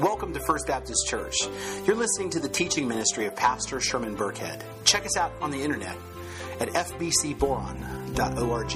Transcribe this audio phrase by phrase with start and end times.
[0.00, 1.34] Welcome to First Baptist Church.
[1.84, 4.62] You're listening to the teaching ministry of Pastor Sherman Burkhead.
[4.84, 5.96] Check us out on the internet
[6.60, 8.72] at fbcboron.org.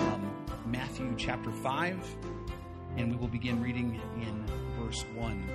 [0.00, 0.32] um,
[0.66, 2.16] Matthew chapter 5,
[2.96, 4.44] and we will begin reading in
[4.82, 5.50] verse 1.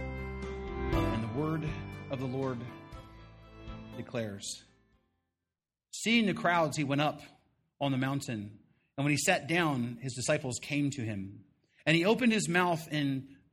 [0.93, 1.67] And the word
[2.09, 2.59] of the Lord
[3.97, 4.63] declares
[5.91, 7.19] Seeing the crowds, he went up
[7.81, 8.59] on the mountain,
[8.97, 11.41] and when he sat down, his disciples came to him.
[11.85, 13.27] And he opened his mouth and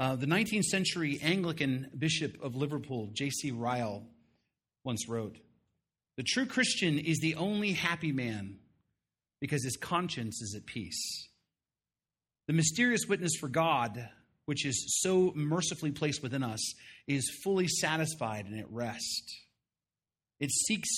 [0.00, 3.50] Uh, the 19th century Anglican Bishop of Liverpool, J.C.
[3.50, 4.02] Ryle,
[4.82, 5.36] once wrote
[6.16, 8.60] The true Christian is the only happy man
[9.42, 11.28] because his conscience is at peace.
[12.46, 14.08] The mysterious witness for God,
[14.46, 16.72] which is so mercifully placed within us,
[17.06, 19.34] is fully satisfied and at rest.
[20.40, 20.88] It seeks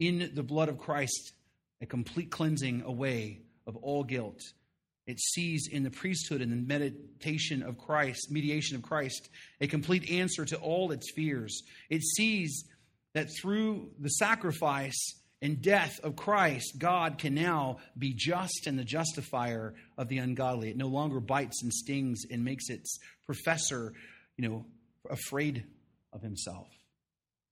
[0.00, 1.32] in the blood of Christ
[1.80, 4.40] a complete cleansing away of all guilt.
[5.06, 9.28] It sees in the priesthood and the meditation of Christ, mediation of Christ,
[9.60, 11.62] a complete answer to all its fears.
[11.90, 12.64] It sees
[13.14, 18.84] that through the sacrifice and death of Christ, God can now be just and the
[18.84, 20.70] justifier of the ungodly.
[20.70, 23.92] It no longer bites and stings and makes its professor,
[24.36, 24.66] you know,
[25.10, 25.64] afraid
[26.12, 26.68] of himself.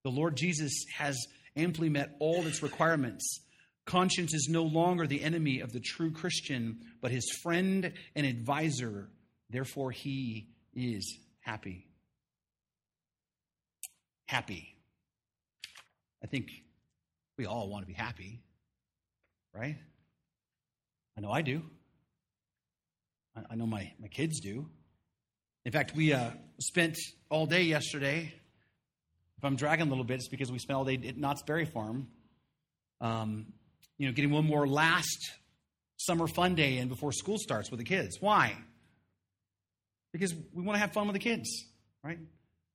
[0.05, 1.19] The Lord Jesus has
[1.57, 3.41] amply met all its requirements.
[3.87, 9.09] Conscience is no longer the enemy of the true Christian, but his friend and advisor.
[9.49, 11.87] Therefore, he is happy.
[14.27, 14.77] Happy.
[16.23, 16.49] I think
[17.37, 18.43] we all want to be happy,
[19.55, 19.77] right?
[21.17, 21.63] I know I do.
[23.51, 24.69] I, know my, my kids do.
[25.65, 26.97] In fact, we uh, spent
[27.31, 28.33] all day yesterday.
[29.39, 31.65] If I'm dragging a little bit, it's because we spent all day at Knott's Berry
[31.65, 32.09] Farm,
[33.01, 33.47] um,
[34.01, 35.31] you know, getting one more last
[35.99, 38.17] summer fun day in before school starts with the kids.
[38.19, 38.57] Why?
[40.11, 41.67] Because we want to have fun with the kids,
[42.03, 42.19] right?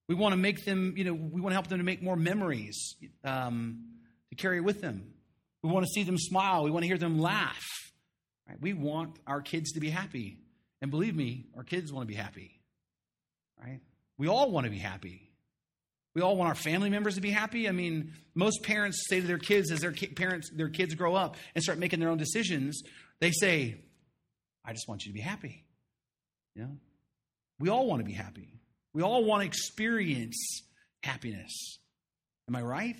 [0.08, 2.16] We want to make them, you know, we want to help them to make more
[2.16, 2.96] memories.
[3.24, 3.96] Um,
[4.30, 5.14] to carry with them.
[5.64, 6.64] We want to see them smile.
[6.64, 7.64] We want to hear them laugh.
[8.48, 8.62] Right?
[8.62, 10.38] We want our kids to be happy.
[10.80, 12.60] And believe me, our kids want to be happy.
[13.60, 13.80] Right?
[14.20, 15.25] We all want to be happy.
[16.16, 17.68] We all want our family members to be happy.
[17.68, 21.14] I mean, most parents say to their kids as their ki- parents their kids grow
[21.14, 22.82] up and start making their own decisions,
[23.20, 23.84] they say,
[24.64, 25.66] "I just want you to be happy."
[26.56, 26.78] You know?
[27.60, 28.60] We all want to be happy.
[28.94, 30.62] We all want to experience
[31.04, 31.80] happiness.
[32.48, 32.96] Am I right?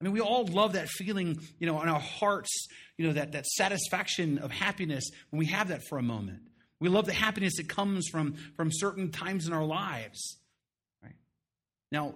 [0.00, 2.50] I mean, we all love that feeling, you know, in our hearts,
[2.98, 6.40] you know, that, that satisfaction of happiness when we have that for a moment.
[6.80, 10.36] We love the happiness that comes from, from certain times in our lives.
[11.92, 12.14] Now,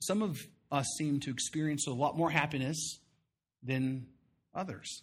[0.00, 0.38] some of
[0.70, 2.98] us seem to experience a lot more happiness
[3.62, 4.06] than
[4.54, 5.02] others.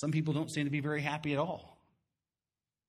[0.00, 1.82] Some people don't seem to be very happy at all.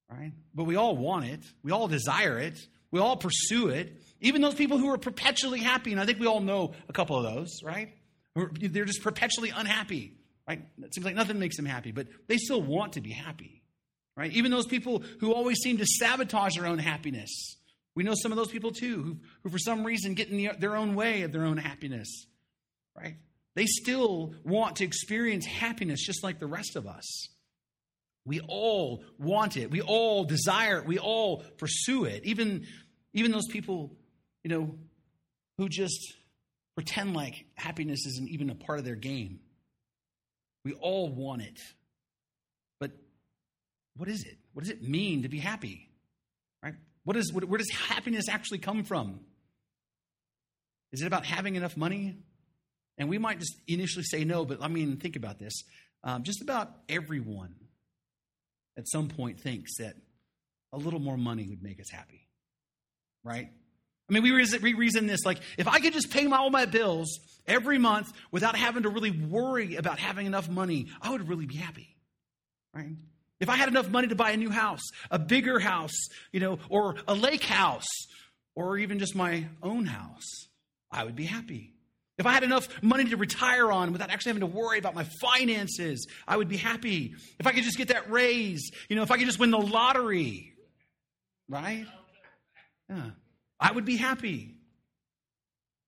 [0.10, 0.32] Right?
[0.56, 1.42] But we all want it.
[1.64, 2.60] We all desire it.
[2.92, 4.02] We all pursue it.
[4.22, 7.18] Even those people who are perpetually happy, and I think we all know a couple
[7.18, 7.94] of those, right?
[8.36, 10.18] They're just perpetually unhappy,
[10.48, 10.66] right?
[10.82, 13.62] It seems like nothing makes them happy, but they still want to be happy,
[14.18, 14.32] right?
[14.32, 17.58] Even those people who always seem to sabotage their own happiness.
[17.96, 20.52] We know some of those people too, who, who for some reason get in the,
[20.58, 22.26] their own way of their own happiness,
[22.98, 23.18] right?
[23.56, 27.28] They still want to experience happiness just like the rest of us.
[28.26, 29.72] We all want it.
[29.72, 30.86] We all desire it.
[30.86, 32.24] We all pursue it.
[32.26, 32.66] Even,
[33.14, 33.98] even those people,
[34.44, 34.76] you know,
[35.58, 36.14] who just
[36.76, 39.40] pretend like happiness isn't even a part of their game.
[40.64, 41.60] We all want it.
[42.80, 42.92] But
[43.98, 44.38] what is it?
[44.54, 45.90] What does it mean to be happy?
[46.64, 46.76] Right?
[47.10, 49.22] What is, where does happiness actually come from?
[50.92, 52.20] Is it about having enough money?
[53.00, 55.64] And we might just initially say no, but I mean, think about this.
[56.04, 57.56] Um, just about everyone
[58.78, 59.96] at some point thinks that
[60.72, 62.28] a little more money would make us happy,
[63.24, 63.50] right?
[64.08, 66.52] I mean, we reason, we reason this like if I could just pay my, all
[66.52, 67.10] my bills
[67.48, 71.56] every month without having to really worry about having enough money, I would really be
[71.56, 71.88] happy,
[72.72, 72.98] right?
[73.40, 75.96] If I had enough money to buy a new house, a bigger house,
[76.32, 77.88] you know, or a lake house,
[78.56, 80.48] or even just my own house,
[80.92, 81.74] I would be happy.
[82.18, 85.06] If I had enough money to retire on without actually having to worry about my
[85.22, 87.16] finances, I would be happy.
[87.40, 89.58] If I could just get that raise, you know, if I could just win the
[89.58, 90.54] lottery,
[91.48, 91.86] right?
[92.90, 93.12] Yeah,
[93.58, 94.56] I would be happy.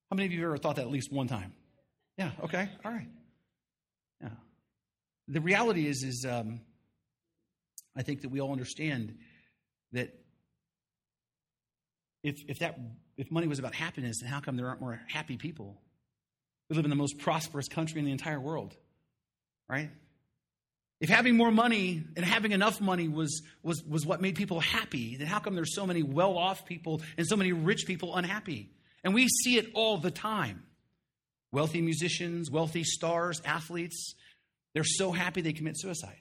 [0.09, 1.51] How many of you have ever thought that at least one time?
[2.17, 3.09] Yeah, okay, all right.
[4.21, 4.29] Yeah.
[5.27, 6.61] The reality is, is um,
[7.95, 9.17] I think that we all understand
[9.91, 10.13] that
[12.23, 12.79] if, if that
[13.17, 15.81] if money was about happiness, then how come there aren't more happy people?
[16.69, 18.75] We live in the most prosperous country in the entire world,
[19.67, 19.89] right?
[21.01, 25.17] If having more money and having enough money was, was, was what made people happy,
[25.17, 28.69] then how come there's so many well off people and so many rich people unhappy?
[29.03, 30.63] And we see it all the time.
[31.51, 34.13] Wealthy musicians, wealthy stars, athletes,
[34.73, 36.19] they're so happy they commit suicide,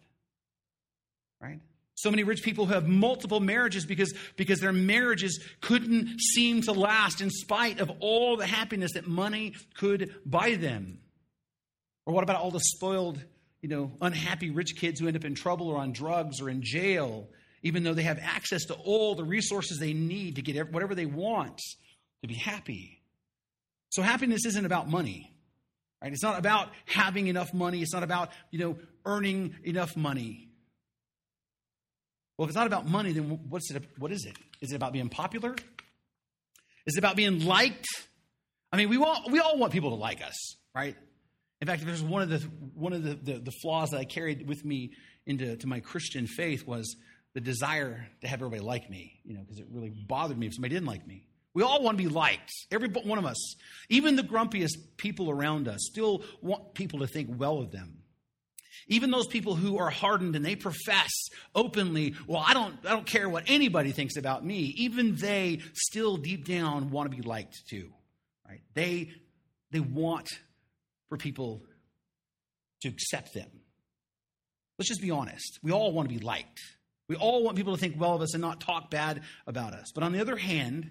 [1.40, 1.60] right?
[1.94, 6.72] So many rich people who have multiple marriages because, because their marriages couldn't seem to
[6.72, 11.00] last in spite of all the happiness that money could buy them.
[12.06, 13.22] Or what about all the spoiled,
[13.60, 16.62] you know, unhappy rich kids who end up in trouble or on drugs or in
[16.62, 17.28] jail,
[17.62, 21.06] even though they have access to all the resources they need to get whatever they
[21.06, 21.60] want
[22.22, 23.02] to be happy?
[23.90, 25.34] So happiness isn't about money.
[26.00, 26.12] Right?
[26.12, 27.82] It's not about having enough money.
[27.82, 30.49] It's not about, you know, earning enough money.
[32.40, 34.34] Well, if it's not about money, then what's it, what is it?
[34.62, 35.54] Is it about being popular?
[36.86, 37.84] Is it about being liked?
[38.72, 40.96] I mean, we all, we all want people to like us, right?
[41.60, 42.38] In fact, there's one of the
[42.74, 44.92] one of the, the, the flaws that I carried with me
[45.26, 46.96] into to my Christian faith was
[47.34, 50.54] the desire to have everybody like me, you know, because it really bothered me if
[50.54, 51.26] somebody didn't like me.
[51.52, 52.50] We all want to be liked.
[52.70, 53.54] Every one of us,
[53.90, 57.99] even the grumpiest people around us, still want people to think well of them.
[58.90, 61.10] Even those people who are hardened and they profess
[61.54, 66.16] openly, well, I don't, I don't care what anybody thinks about me, even they still
[66.16, 67.92] deep down want to be liked too.
[68.46, 68.60] Right?
[68.74, 69.12] They,
[69.70, 70.28] they want
[71.08, 71.62] for people
[72.82, 73.48] to accept them.
[74.76, 75.60] Let's just be honest.
[75.62, 76.60] We all want to be liked.
[77.08, 79.92] We all want people to think well of us and not talk bad about us.
[79.94, 80.90] But on the other hand,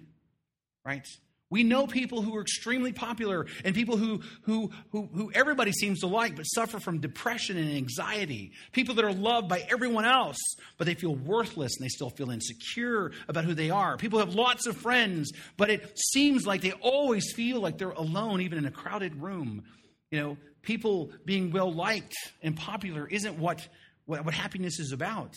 [0.86, 1.06] right,
[1.50, 6.00] we know people who are extremely popular and people who, who, who, who everybody seems
[6.00, 8.52] to like but suffer from depression and anxiety.
[8.70, 10.38] People that are loved by everyone else,
[10.78, 13.96] but they feel worthless and they still feel insecure about who they are.
[13.96, 18.40] People have lots of friends, but it seems like they always feel like they're alone,
[18.40, 19.64] even in a crowded room.
[20.12, 23.66] You know, people being well liked and popular isn't what,
[24.06, 25.34] what, what happiness is about.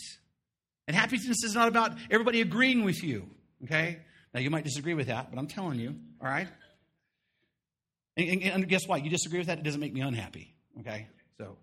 [0.86, 3.28] And happiness is not about everybody agreeing with you,
[3.64, 3.98] okay?
[4.34, 6.48] Now, you might disagree with that, but I'm telling you, all right?
[8.16, 9.04] And, and, and, guess what?
[9.04, 11.06] You disagree with that, it doesn't make me unhappy, okay?
[11.38, 11.56] So,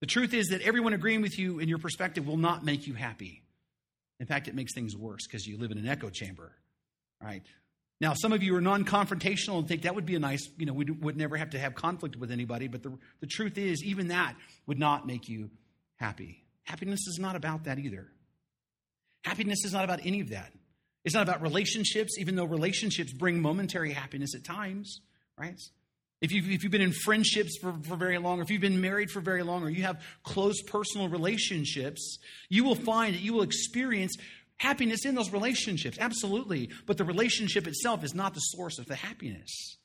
[0.00, 2.94] the truth is that everyone agreeing with you in your perspective will not make you
[2.94, 3.42] happy.
[4.20, 6.52] In fact, it makes things worse because you live in an echo chamber,
[7.20, 7.42] right?
[8.00, 10.66] Now, some of you are non confrontational and think that would be a nice, you
[10.66, 13.82] know, we would never have to have conflict with anybody, but the, the truth is,
[13.84, 14.36] even that
[14.66, 15.50] would not make you
[15.96, 16.44] happy.
[16.64, 18.06] Happiness is not about that either.
[19.24, 20.52] Happiness is not about any of that.
[21.04, 25.00] It's not about relationships, even though relationships bring momentary happiness at times,
[25.36, 25.60] right?
[26.20, 28.80] If you've, if you've been in friendships for, for very long, or if you've been
[28.80, 32.18] married for very long, or you have close personal relationships,
[32.48, 34.16] you will find that you will experience
[34.58, 35.98] happiness in those relationships.
[36.00, 36.70] Absolutely.
[36.86, 39.78] But the relationship itself is not the source of the happiness.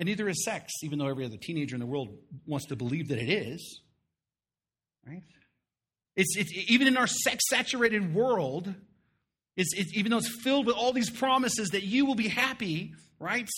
[0.00, 2.08] And neither is sex, even though every other teenager in the world
[2.44, 3.80] wants to believe that it is.
[5.06, 5.22] Right?
[6.16, 8.74] It's, it's even in our sex saturated world,
[9.58, 12.94] it's, it's, even though it's filled with all these promises that you will be happy,
[13.18, 13.48] right?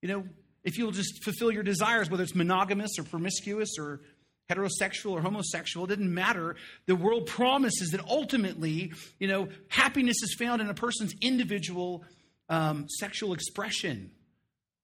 [0.00, 0.24] You know,
[0.62, 4.00] if you'll just fulfill your desires, whether it's monogamous or promiscuous or
[4.48, 6.54] heterosexual or homosexual, it doesn't matter.
[6.86, 12.04] The world promises that ultimately, you know, happiness is found in a person's individual
[12.48, 14.12] um, sexual expression.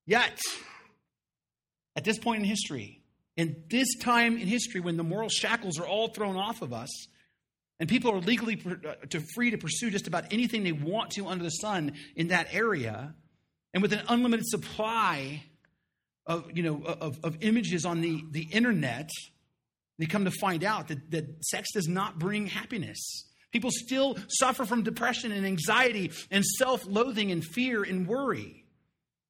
[0.06, 0.40] Yet,
[1.94, 3.00] at this point in history,
[3.36, 6.90] in this time in history when the moral shackles are all thrown off of us,
[7.80, 11.26] and people are legally uh, to free to pursue just about anything they want to
[11.26, 13.14] under the sun in that area.
[13.72, 15.44] And with an unlimited supply
[16.26, 19.10] of, you know, of, of images on the, the internet,
[19.98, 23.24] they come to find out that, that sex does not bring happiness.
[23.52, 28.64] People still suffer from depression and anxiety and self loathing and fear and worry.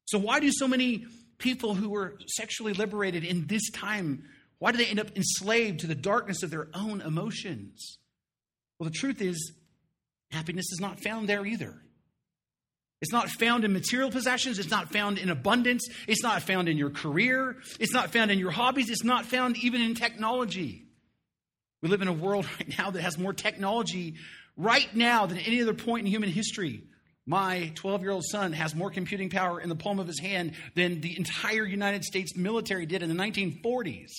[0.07, 1.07] So, why do so many
[1.39, 4.25] people who are sexually liberated in this time,
[4.59, 7.99] why do they end up enslaved to the darkness of their own emotions?
[8.79, 9.53] Well, the truth is,
[10.31, 11.75] happiness is not found there either.
[13.01, 14.59] It's not found in material possessions.
[14.59, 15.87] It's not found in abundance.
[16.09, 17.57] It's not found in your career.
[17.79, 18.91] It's not found in your hobbies.
[18.91, 20.85] It's not found even in technology.
[21.81, 24.17] We live in a world right now that has more technology
[24.57, 26.83] right now than any other point in human history.
[27.25, 30.55] My 12 year old son has more computing power in the palm of his hand
[30.75, 34.11] than the entire United States military did in the 1940s.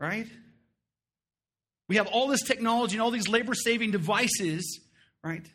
[0.00, 0.26] Right?
[1.88, 4.80] We have all this technology and all these labor saving devices,
[5.24, 5.46] right?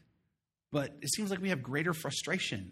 [0.71, 2.71] But it seems like we have greater frustration.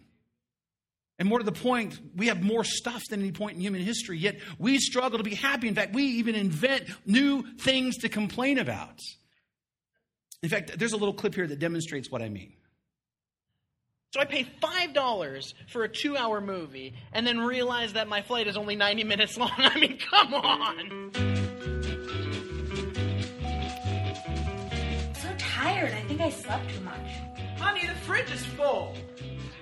[1.19, 4.17] And more to the point, we have more stuff than any point in human history,
[4.17, 5.67] yet we struggle to be happy.
[5.67, 8.97] In fact, we even invent new things to complain about.
[10.41, 12.53] In fact, there's a little clip here that demonstrates what I mean.
[14.13, 18.47] So I pay $5 for a two hour movie and then realize that my flight
[18.47, 19.51] is only 90 minutes long.
[19.57, 21.30] I mean, come on!
[25.61, 25.93] Tired.
[25.93, 27.07] I think I slept too much.
[27.59, 28.95] Honey, the fridge is full.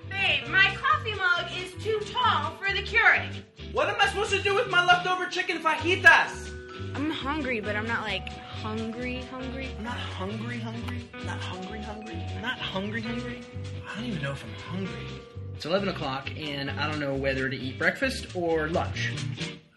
[0.09, 3.43] Babe, my coffee mug is too tall for the Keurig.
[3.73, 6.51] What am I supposed to do with my leftover chicken fajitas?
[6.95, 9.69] I'm hungry, but I'm not like hungry, hungry.
[9.77, 11.03] I'm not hungry, hungry.
[11.13, 12.25] I'm not hungry, hungry.
[12.35, 13.41] I'm not hungry, hungry.
[13.87, 15.07] I don't even know if I'm hungry.
[15.55, 19.11] It's 11 o'clock, and I don't know whether to eat breakfast or lunch.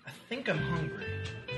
[0.07, 1.05] I think I'm hungry.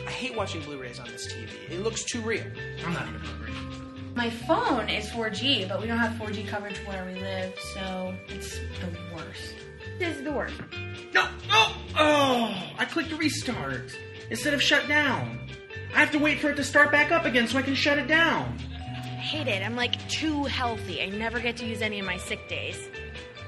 [0.07, 1.51] I hate watching Blu rays on this TV.
[1.71, 2.45] It looks too real.
[2.85, 3.84] I'm not even hungry.
[4.15, 8.59] My phone is 4G, but we don't have 4G coverage where we live, so it's
[8.59, 9.55] the worst.
[9.99, 10.55] This is the worst.
[11.13, 11.27] No!
[11.51, 11.77] Oh!
[11.99, 12.71] Oh!
[12.79, 13.99] I clicked restart
[14.31, 15.41] instead of shut down.
[15.93, 17.99] I have to wait for it to start back up again so I can shut
[17.99, 18.57] it down.
[18.81, 19.67] I hate it.
[19.67, 21.03] I'm like too healthy.
[21.03, 22.79] I never get to use any of my sick days.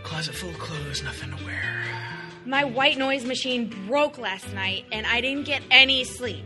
[0.03, 1.85] Closet full of clothes, nothing to wear.
[2.45, 6.45] My white noise machine broke last night, and I didn't get any sleep.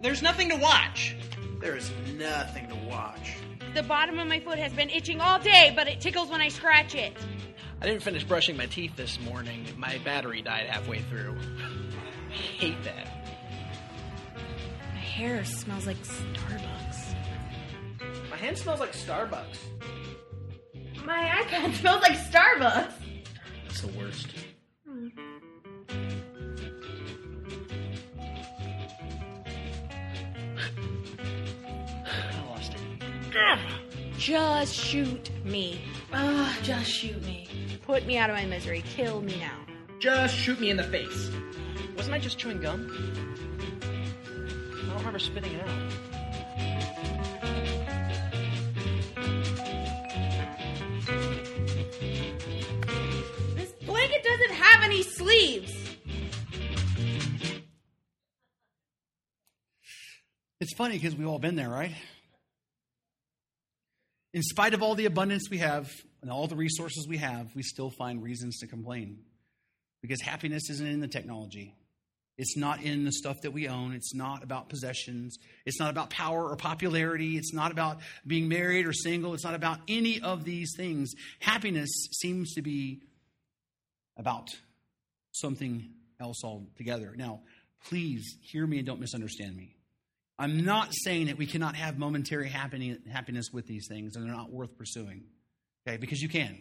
[0.00, 1.16] There's nothing to watch.
[1.62, 3.36] There is nothing to watch.
[3.72, 6.48] The bottom of my foot has been itching all day, but it tickles when I
[6.48, 7.12] scratch it.
[7.80, 9.64] I didn't finish brushing my teeth this morning.
[9.76, 11.36] My battery died halfway through.
[12.28, 13.06] I hate that.
[14.92, 17.14] My hair smells like Starbucks.
[18.28, 19.58] My hand smells like Starbucks.
[21.04, 22.92] My iPad smells like Starbucks.
[23.68, 24.26] That's the worst.
[34.18, 35.80] Just shoot me.
[36.12, 37.48] Ah, just shoot me.
[37.82, 38.84] Put me out of my misery.
[38.94, 39.58] Kill me now.
[39.98, 41.30] Just shoot me in the face.
[41.96, 42.88] Wasn't I just chewing gum?
[43.82, 45.92] I don't remember spitting it out.
[53.56, 55.72] This blanket doesn't have any sleeves.
[60.60, 61.92] It's funny because we've all been there, right?
[64.34, 65.90] In spite of all the abundance we have
[66.22, 69.18] and all the resources we have, we still find reasons to complain.
[70.00, 71.74] Because happiness isn't in the technology.
[72.38, 73.92] It's not in the stuff that we own.
[73.92, 75.36] It's not about possessions.
[75.66, 77.36] It's not about power or popularity.
[77.36, 79.34] It's not about being married or single.
[79.34, 81.12] It's not about any of these things.
[81.40, 83.02] Happiness seems to be
[84.16, 84.48] about
[85.32, 87.14] something else altogether.
[87.16, 87.42] Now,
[87.86, 89.76] please hear me and don't misunderstand me.
[90.38, 94.50] I'm not saying that we cannot have momentary happiness with these things and they're not
[94.50, 95.24] worth pursuing.
[95.86, 96.60] Okay, because you can.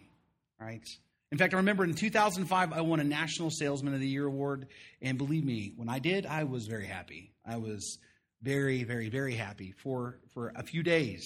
[0.60, 0.84] right?
[1.32, 4.68] In fact, I remember in 2005, I won a National Salesman of the Year award.
[5.02, 7.32] And believe me, when I did, I was very happy.
[7.46, 7.98] I was
[8.42, 11.26] very, very, very happy for, for a few days.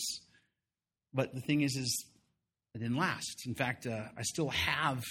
[1.14, 2.06] But the thing is, is
[2.76, 3.48] it didn't last.
[3.48, 5.02] In fact, uh, I still have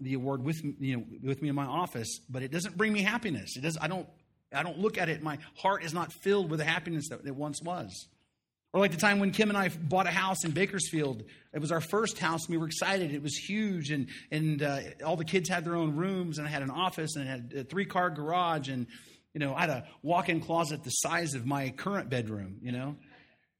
[0.00, 3.02] the award with you know, with me in my office, but it doesn't bring me
[3.02, 3.56] happiness.
[3.56, 3.78] It does.
[3.80, 4.08] I don't.
[4.54, 5.22] I don't look at it.
[5.22, 8.08] My heart is not filled with the happiness that it once was.
[8.72, 11.24] Or like the time when Kim and I bought a house in Bakersfield.
[11.52, 13.12] It was our first house, and we were excited.
[13.12, 16.50] It was huge, and and uh, all the kids had their own rooms, and I
[16.50, 18.86] had an office, and it had a three car garage, and
[19.34, 22.60] you know I had a walk in closet the size of my current bedroom.
[22.62, 22.96] You know,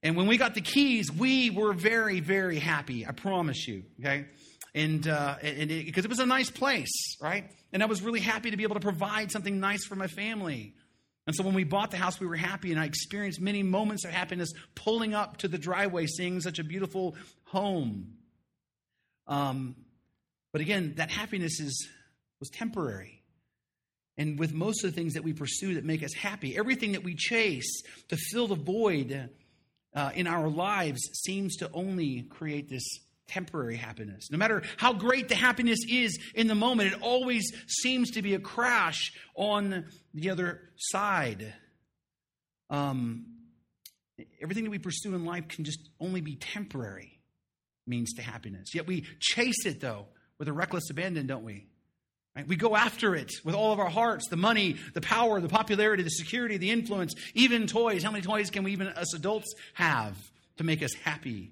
[0.01, 3.05] and when we got the keys, we were very very happy.
[3.05, 3.83] I promise you.
[3.99, 4.25] Okay,
[4.73, 7.51] and uh, and because it, it was a nice place, right?
[7.71, 10.73] And I was really happy to be able to provide something nice for my family.
[11.25, 14.03] And so when we bought the house, we were happy, and I experienced many moments
[14.03, 17.15] of happiness pulling up to the driveway, seeing such a beautiful
[17.45, 18.15] home.
[19.27, 19.75] Um,
[20.51, 21.87] but again, that happiness is,
[22.39, 23.23] was temporary.
[24.17, 27.03] And with most of the things that we pursue that make us happy, everything that
[27.03, 29.29] we chase to fill the void
[29.95, 32.83] uh, in our lives seems to only create this
[33.27, 34.29] temporary happiness.
[34.29, 38.33] No matter how great the happiness is in the moment, it always seems to be
[38.33, 41.53] a crash on the other side.
[42.69, 43.25] Um,
[44.41, 47.19] everything that we pursue in life can just only be temporary.
[47.85, 48.73] means to happiness.
[48.73, 51.67] Yet we chase it, though, with a reckless abandon, don't we?
[52.35, 52.47] Right?
[52.47, 56.03] We go after it with all of our hearts the money, the power, the popularity,
[56.03, 58.03] the security, the influence, even toys.
[58.03, 60.17] How many toys can we, even us adults, have
[60.57, 61.51] to make us happy?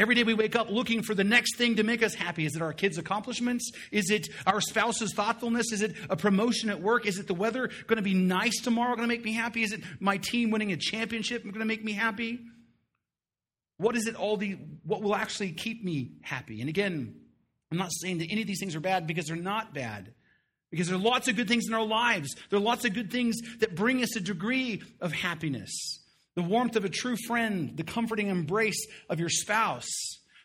[0.00, 2.46] Every day we wake up looking for the next thing to make us happy.
[2.46, 3.70] Is it our kids' accomplishments?
[3.92, 5.72] Is it our spouse's thoughtfulness?
[5.72, 7.04] Is it a promotion at work?
[7.04, 9.62] Is it the weather going to be nice tomorrow going to make me happy?
[9.62, 12.40] Is it my team winning a championship going to make me happy?
[13.76, 14.52] What is it all the
[14.84, 16.62] what will actually keep me happy?
[16.62, 17.16] And again,
[17.70, 20.14] I'm not saying that any of these things are bad because they're not bad.
[20.70, 22.34] Because there are lots of good things in our lives.
[22.48, 25.99] There are lots of good things that bring us a degree of happiness.
[26.40, 29.84] The warmth of a true friend, the comforting embrace of your spouse,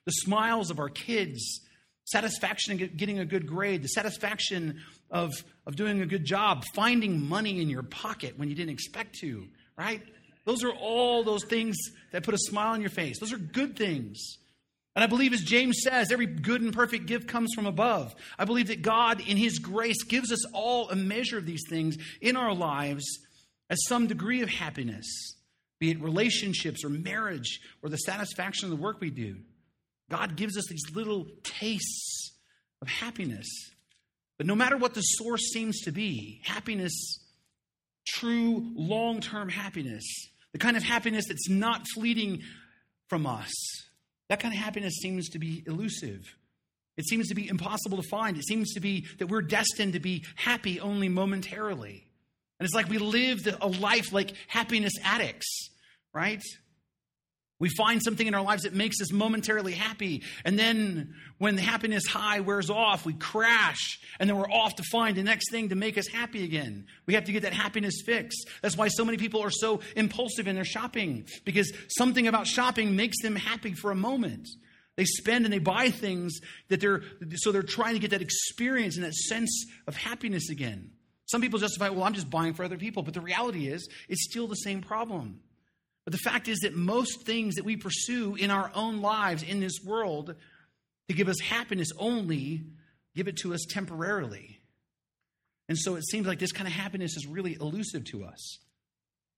[0.04, 1.62] the smiles of our kids,
[2.04, 5.32] satisfaction in getting a good grade, the satisfaction of,
[5.66, 9.48] of doing a good job, finding money in your pocket when you didn't expect to,
[9.78, 10.02] right?
[10.44, 11.78] Those are all those things
[12.12, 13.18] that put a smile on your face.
[13.22, 14.38] Those are good things.
[14.98, 18.14] And I believe, as James says, every good and perfect gift comes from above.
[18.38, 21.96] I believe that God, in His grace, gives us all a measure of these things
[22.20, 23.06] in our lives
[23.70, 25.06] as some degree of happiness,
[25.80, 29.38] be it relationships or marriage or the satisfaction of the work we do.
[30.10, 32.32] God gives us these little tastes
[32.82, 33.48] of happiness.
[34.38, 37.20] But no matter what the source seems to be, happiness,
[38.08, 40.04] true long term happiness,
[40.52, 42.42] the kind of happiness that's not fleeting
[43.10, 43.52] from us,
[44.30, 46.22] that kind of happiness seems to be elusive.
[46.98, 48.38] It seems to be impossible to find.
[48.38, 52.08] It seems to be that we're destined to be happy only momentarily.
[52.60, 55.70] And it's like we lived a life like happiness addicts,
[56.14, 56.42] right?
[57.58, 60.24] We find something in our lives that makes us momentarily happy.
[60.44, 64.00] And then when the happiness high wears off, we crash.
[64.20, 66.88] And then we're off to find the next thing to make us happy again.
[67.06, 68.36] We have to get that happiness fix.
[68.62, 72.98] That's why so many people are so impulsive in their shopping, because something about shopping
[72.98, 74.50] makes them happy for a moment.
[74.98, 77.04] They spend and they buy things that they're,
[77.36, 80.92] so they're trying to get that experience and that sense of happiness again.
[81.26, 83.04] Some people justify, well, I'm just buying for other people.
[83.04, 85.40] But the reality is, it's still the same problem.
[86.06, 89.60] But the fact is that most things that we pursue in our own lives in
[89.60, 90.36] this world
[91.08, 92.66] to give us happiness only
[93.16, 94.60] give it to us temporarily.
[95.68, 98.60] And so it seems like this kind of happiness is really elusive to us.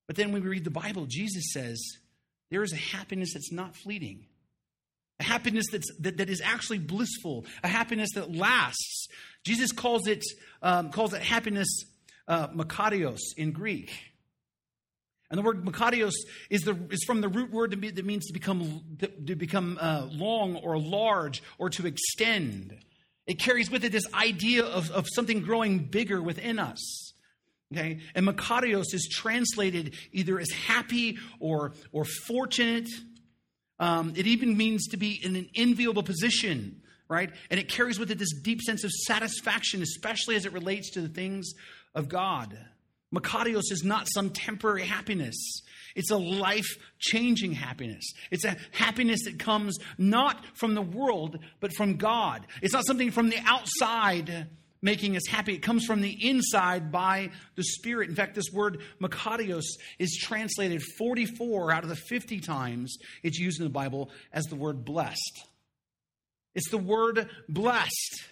[0.08, 1.82] But then when we read the Bible, Jesus says
[2.50, 4.26] there is a happiness that's not fleeting,
[5.20, 9.08] a happiness that's, that, that is actually blissful, a happiness that lasts.
[9.48, 10.24] Jesus calls it,
[10.62, 11.70] um, calls it happiness
[12.28, 13.92] uh, makarios in Greek.
[15.32, 16.12] And the word makarios
[16.50, 20.58] is, the, is from the root word that means to become, to become uh, long
[20.58, 22.78] or large or to extend.
[23.26, 27.14] It carries with it this idea of, of something growing bigger within us.
[27.74, 28.00] Okay?
[28.16, 32.90] And makarios is translated either as happy or, or fortunate.
[33.80, 37.30] Um, it even means to be in an enviable position, right?
[37.50, 41.02] And it carries with it this deep sense of satisfaction, especially as it relates to
[41.02, 41.54] the things
[41.96, 42.58] of God.
[43.14, 45.36] Makarios is not some temporary happiness.
[45.96, 46.68] It's a life
[47.00, 48.04] changing happiness.
[48.30, 52.46] It's a happiness that comes not from the world, but from God.
[52.62, 54.48] It's not something from the outside
[54.82, 55.56] making us happy.
[55.56, 58.10] It comes from the inside by the Spirit.
[58.10, 59.64] In fact, this word makarios
[59.98, 64.56] is translated 44 out of the 50 times it's used in the Bible as the
[64.56, 65.48] word blessed.
[66.58, 68.24] It's the word blessed.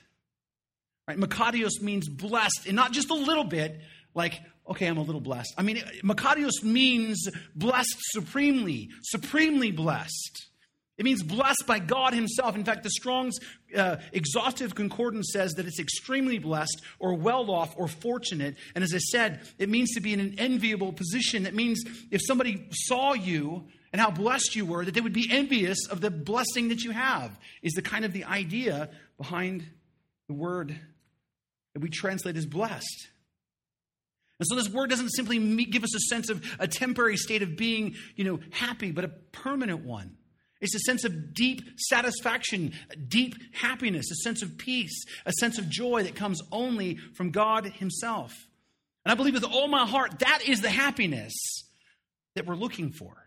[1.07, 1.17] Right?
[1.17, 3.79] Makarios means blessed, and not just a little bit,
[4.13, 5.53] like okay, I'm a little blessed.
[5.59, 10.47] I mean, Makarios means blessed supremely, supremely blessed.
[10.97, 12.55] It means blessed by God Himself.
[12.55, 13.37] In fact, the Strong's
[13.77, 18.55] uh, exhaustive concordance says that it's extremely blessed or well off or fortunate.
[18.73, 21.43] And as I said, it means to be in an enviable position.
[21.43, 25.29] That means if somebody saw you and how blessed you were, that they would be
[25.31, 29.65] envious of the blessing that you have, is the kind of the idea behind
[30.27, 30.77] the word
[31.73, 33.07] that we translate as blessed.
[34.37, 37.55] And so this word doesn't simply give us a sense of a temporary state of
[37.55, 40.17] being, you know, happy, but a permanent one.
[40.59, 42.73] It's a sense of deep satisfaction,
[43.07, 47.65] deep happiness, a sense of peace, a sense of joy that comes only from God
[47.65, 48.33] Himself.
[49.05, 51.33] And I believe with all my heart that is the happiness
[52.35, 53.24] that we're looking for.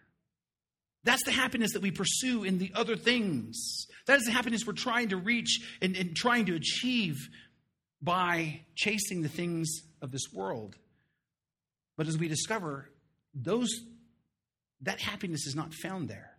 [1.05, 3.87] That's the happiness that we pursue in the other things.
[4.07, 7.17] That is the happiness we're trying to reach and, and trying to achieve
[8.03, 9.69] by chasing the things
[10.03, 10.77] of this world.
[11.97, 12.91] But as we discover,
[13.35, 13.71] those
[14.83, 16.37] that happiness is not found there.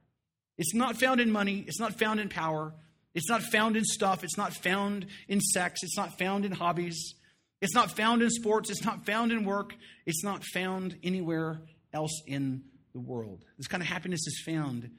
[0.57, 2.73] It's not found in money, it's not found in power,
[3.13, 7.15] it's not found in stuff, it's not found in sex, it's not found in hobbies,
[7.61, 11.61] it's not found in sports, it's not found in work, it's not found anywhere
[11.93, 13.45] else in the world.
[13.57, 14.89] This kind of happiness is found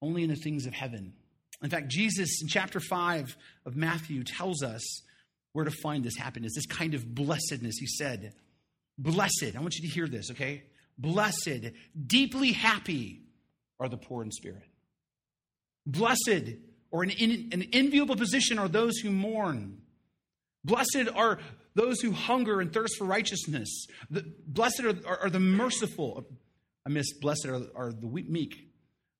[0.00, 1.12] only in the things of heaven.
[1.62, 4.82] In fact, Jesus in chapter 5 of Matthew tells us
[5.52, 7.76] where to find this happiness, this kind of blessedness.
[7.78, 8.32] He said,
[8.98, 10.64] Blessed, I want you to hear this, okay?
[10.98, 11.72] Blessed,
[12.06, 13.22] deeply happy
[13.80, 14.64] are the poor in spirit.
[15.86, 16.56] Blessed,
[16.90, 19.82] or an, in, an enviable position, are those who mourn.
[20.64, 21.38] Blessed are
[21.74, 23.86] those who hunger and thirst for righteousness.
[24.10, 26.26] The, blessed are, are, are, the merciful.
[26.86, 28.68] I miss blessed are, are the meek.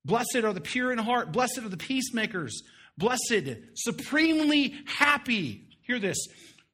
[0.05, 1.33] Blessed are the pure in heart.
[1.33, 2.63] Blessed are the peacemakers.
[2.99, 5.69] Blessed, supremely happy.
[5.83, 6.19] Hear this.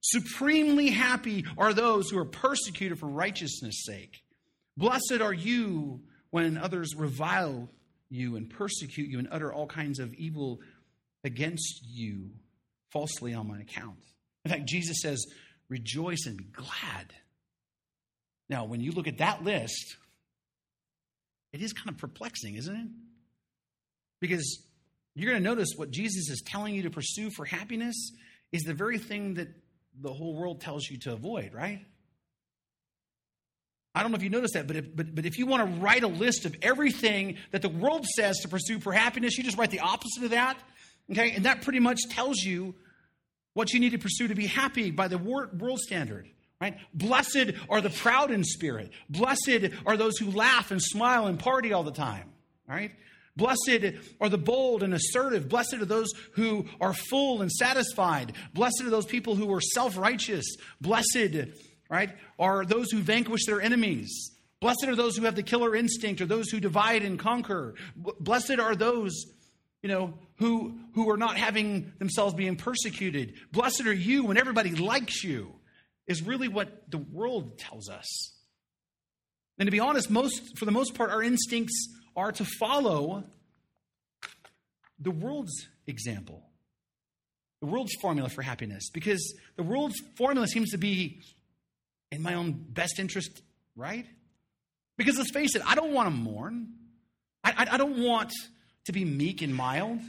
[0.00, 4.22] Supremely happy are those who are persecuted for righteousness' sake.
[4.76, 7.68] Blessed are you when others revile
[8.08, 10.60] you and persecute you and utter all kinds of evil
[11.24, 12.30] against you
[12.90, 13.98] falsely on my account.
[14.44, 15.24] In fact, Jesus says,
[15.68, 17.12] rejoice and be glad.
[18.48, 19.96] Now, when you look at that list,
[21.58, 22.86] it is kind of perplexing, isn't it?
[24.20, 24.62] Because
[25.14, 28.12] you're going to notice what Jesus is telling you to pursue for happiness
[28.52, 29.48] is the very thing that
[30.00, 31.84] the whole world tells you to avoid, right?
[33.92, 35.80] I don't know if you noticed that, but if, but, but if you want to
[35.80, 39.58] write a list of everything that the world says to pursue for happiness, you just
[39.58, 40.56] write the opposite of that.
[41.10, 41.32] Okay?
[41.32, 42.76] And that pretty much tells you
[43.54, 46.28] what you need to pursue to be happy by the world standard.
[46.60, 46.76] Right?
[46.92, 48.90] Blessed are the proud in spirit.
[49.08, 52.32] Blessed are those who laugh and smile and party all the time.
[52.68, 52.92] Right?
[53.36, 55.48] Blessed are the bold and assertive.
[55.48, 58.32] Blessed are those who are full and satisfied.
[58.52, 60.44] Blessed are those people who are self righteous.
[60.80, 61.52] Blessed,
[61.88, 64.32] right, are those who vanquish their enemies.
[64.60, 67.76] Blessed are those who have the killer instinct or those who divide and conquer.
[67.96, 69.12] Blessed are those
[69.82, 73.34] you know, who, who are not having themselves being persecuted.
[73.52, 75.52] Blessed are you when everybody likes you,
[76.08, 78.34] is really what the world tells us.
[79.58, 83.24] And to be honest, most, for the most part, our instincts are to follow
[84.98, 86.42] the world's example,
[87.60, 91.22] the world's formula for happiness, because the world's formula seems to be
[92.10, 93.42] in my own best interest,
[93.76, 94.06] right?
[94.96, 96.74] Because let's face it, I don't want to mourn.
[97.44, 98.32] I, I, I don't want
[98.86, 100.00] to be meek and mild.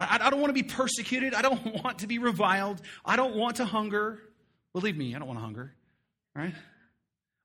[0.00, 1.34] I, I don't want to be persecuted.
[1.34, 2.80] I don't want to be reviled.
[3.04, 4.20] I don't want to hunger.
[4.74, 5.74] Believe me, I don't want to hunger.
[6.34, 6.54] Right?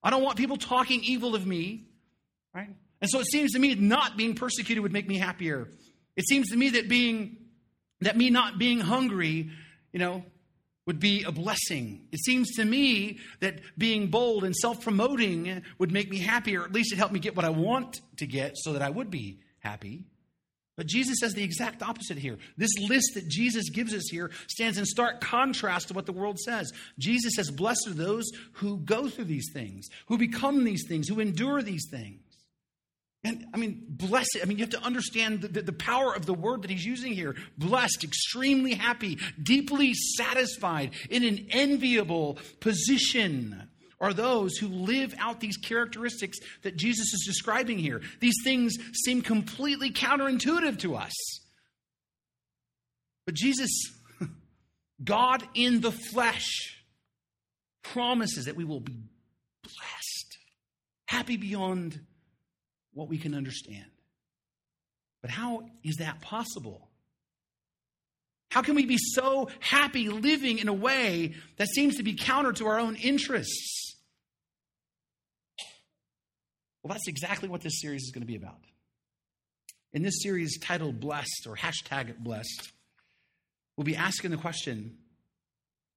[0.03, 1.87] I don't want people talking evil of me.
[2.53, 2.69] Right?
[3.01, 5.67] And so it seems to me not being persecuted would make me happier.
[6.15, 7.37] It seems to me that being
[8.01, 9.49] that me not being hungry,
[9.91, 10.23] you know,
[10.85, 12.07] would be a blessing.
[12.11, 16.63] It seems to me that being bold and self-promoting would make me happier.
[16.63, 19.11] At least it helped me get what I want to get so that I would
[19.11, 20.05] be happy.
[20.77, 22.37] But Jesus says the exact opposite here.
[22.55, 26.37] This list that Jesus gives us here stands in stark contrast to what the world
[26.39, 26.71] says.
[26.99, 31.19] Jesus says, Blessed are those who go through these things, who become these things, who
[31.19, 32.21] endure these things.
[33.23, 36.27] And I mean, blessed, I mean, you have to understand the, the, the power of
[36.27, 37.35] the word that he's using here.
[37.57, 43.67] Blessed, extremely happy, deeply satisfied, in an enviable position
[43.99, 48.01] are those who live out these characteristics that Jesus is describing here.
[48.19, 51.13] These things seem completely counterintuitive to us.
[53.25, 53.71] But Jesus,
[55.03, 56.77] God in the flesh,
[57.81, 58.99] promises that we will be
[59.63, 60.37] blessed,
[61.05, 61.99] happy beyond
[62.93, 63.85] what we can understand.
[65.21, 66.89] But how is that possible?
[68.49, 72.53] How can we be so happy living in a way that seems to be counter
[72.53, 73.86] to our own interests?
[76.87, 78.61] Well, that's exactly what this series is going to be about.
[79.91, 82.71] In this series titled Blessed or hashtag Blessed,
[83.75, 84.95] we'll be asking the question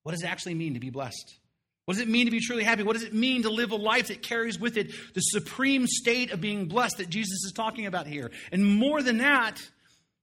[0.03, 1.37] what does it actually mean to be blessed?
[1.85, 2.83] What does it mean to be truly happy?
[2.83, 6.33] What does it mean to live a life that carries with it the supreme state
[6.33, 8.33] of being blessed that Jesus is talking about here?
[8.51, 9.59] And more than that,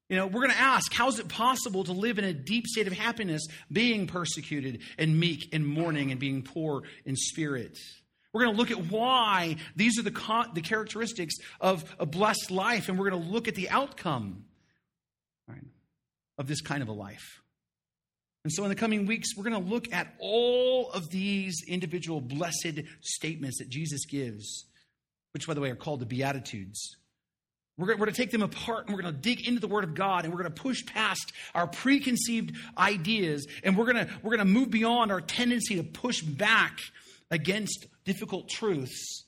[0.10, 2.68] you know, we're going to ask, how is it possible to live in a deep
[2.68, 7.78] state of happiness, being persecuted and meek and mourning and being poor in spirit?
[8.34, 12.90] We're going to look at why these are the, the characteristics of a blessed life,
[12.90, 14.46] and we're going to look at the outcome
[15.48, 15.64] right,
[16.38, 17.42] of this kind of a life.
[18.44, 22.22] And so, in the coming weeks, we're going to look at all of these individual
[22.22, 24.66] blessed statements that Jesus gives,
[25.34, 26.96] which, by the way, are called the Beatitudes.
[27.78, 29.94] We're going, to take them apart and we're going to dig into the Word of
[29.94, 34.36] God and we're going to push past our preconceived ideas and we're going to, we're
[34.36, 36.80] going to move beyond our tendency to push back
[37.32, 39.26] against difficult truths.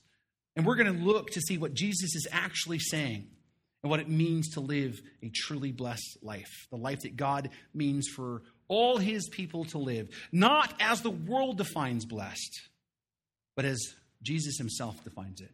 [0.56, 3.28] And we're going to look to see what Jesus is actually saying
[3.84, 8.08] and what it means to live a truly blessed life, the life that God means
[8.08, 12.62] for all his people to live, not as the world defines blessed,
[13.56, 13.80] but as
[14.22, 15.52] Jesus himself defines it.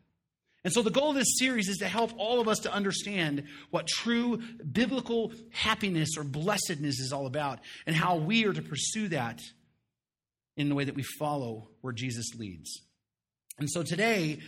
[0.64, 3.44] And so the goal of this series is to help all of us to understand
[3.70, 9.10] what true biblical happiness or blessedness is all about and how we are to pursue
[9.10, 9.40] that
[10.58, 12.82] in the way that we follow where Jesus leads.
[13.58, 14.40] And so today,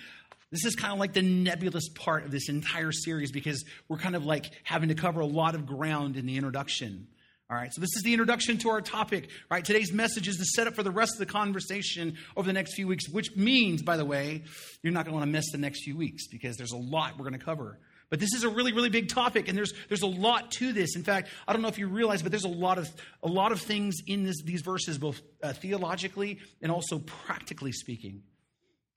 [0.51, 4.15] this is kind of like the nebulous part of this entire series because we're kind
[4.15, 7.07] of like having to cover a lot of ground in the introduction.
[7.49, 9.29] All right, so this is the introduction to our topic.
[9.49, 12.75] Right, today's message is the setup for the rest of the conversation over the next
[12.75, 14.43] few weeks, which means, by the way,
[14.83, 17.13] you're not going to want to miss the next few weeks because there's a lot
[17.17, 17.79] we're going to cover.
[18.09, 20.95] But this is a really, really big topic, and there's there's a lot to this.
[20.95, 22.89] In fact, I don't know if you realize, but there's a lot of
[23.21, 28.23] a lot of things in this, these verses, both uh, theologically and also practically speaking.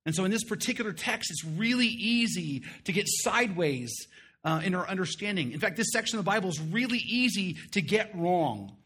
[0.06, 3.92] And so, in this particular text, it's really easy to get sideways
[4.44, 5.52] uh, in our understanding.
[5.52, 8.76] In fact, this section of the Bible is really easy to get wrong,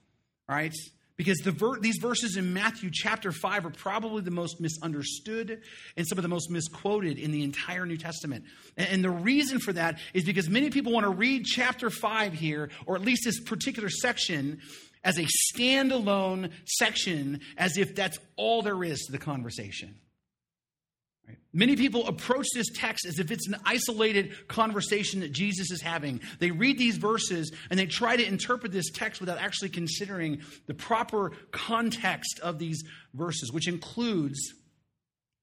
[0.49, 0.75] right?
[1.17, 5.63] Because the ver- these verses in Matthew chapter 5 are probably the most misunderstood
[5.97, 8.45] and some of the most misquoted in the entire New Testament.
[8.77, 12.33] And, and the reason for that is because many people want to read chapter 5
[12.33, 14.61] here, or at least this particular section,
[15.05, 19.95] as a standalone section, as if that's all there is to the conversation.
[21.57, 26.21] Many people approach this text as if it's an isolated conversation that Jesus is having.
[26.41, 30.75] They read these verses and they try to interpret this text without actually considering the
[30.75, 32.83] proper context of these
[33.15, 34.53] verses, which includes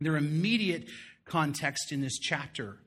[0.02, 0.90] their immediate
[1.24, 2.78] context in this chapter.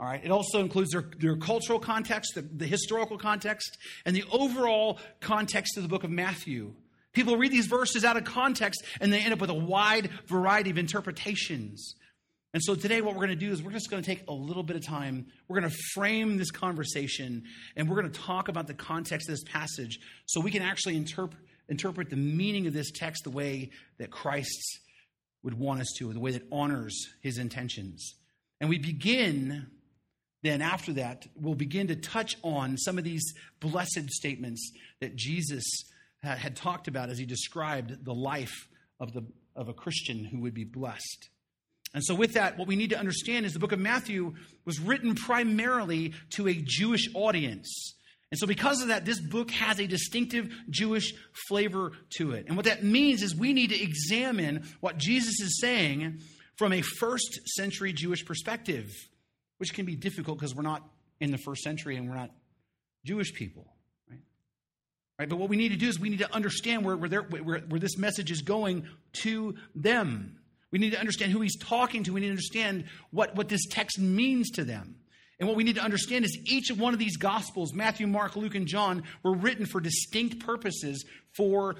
[0.00, 0.20] All right.
[0.24, 5.76] It also includes their, their cultural context, the, the historical context, and the overall context
[5.76, 6.74] of the book of Matthew.
[7.12, 10.70] People read these verses out of context and they end up with a wide variety
[10.70, 11.94] of interpretations.
[12.54, 14.32] And so today, what we're going to do is we're just going to take a
[14.32, 15.26] little bit of time.
[15.48, 17.42] We're going to frame this conversation
[17.74, 20.96] and we're going to talk about the context of this passage so we can actually
[20.96, 24.78] interpret, interpret the meaning of this text the way that Christ
[25.42, 28.14] would want us to, the way that honors his intentions.
[28.60, 29.66] And we begin,
[30.44, 35.64] then after that, we'll begin to touch on some of these blessed statements that Jesus
[36.22, 38.68] had talked about as he described the life
[39.00, 39.24] of, the,
[39.56, 41.30] of a Christian who would be blessed.
[41.94, 44.80] And so, with that, what we need to understand is the book of Matthew was
[44.80, 47.94] written primarily to a Jewish audience.
[48.32, 51.14] And so, because of that, this book has a distinctive Jewish
[51.46, 52.46] flavor to it.
[52.48, 56.18] And what that means is we need to examine what Jesus is saying
[56.56, 58.90] from a first century Jewish perspective,
[59.58, 60.82] which can be difficult because we're not
[61.20, 62.30] in the first century and we're not
[63.04, 63.66] Jewish people.
[64.10, 64.20] Right?
[65.16, 65.28] Right?
[65.28, 67.80] But what we need to do is we need to understand where, where, where, where
[67.80, 68.88] this message is going
[69.22, 70.40] to them.
[70.74, 72.12] We need to understand who he's talking to.
[72.12, 74.96] We need to understand what, what this text means to them.
[75.38, 78.34] And what we need to understand is each of one of these gospels, Matthew, Mark,
[78.34, 81.04] Luke, and John, were written for distinct purposes
[81.36, 81.76] for,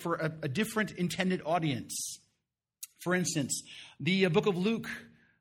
[0.00, 2.20] for a, a different intended audience.
[2.98, 3.62] For instance,
[3.98, 4.90] the uh, book of Luke,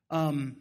[0.09, 0.55] um,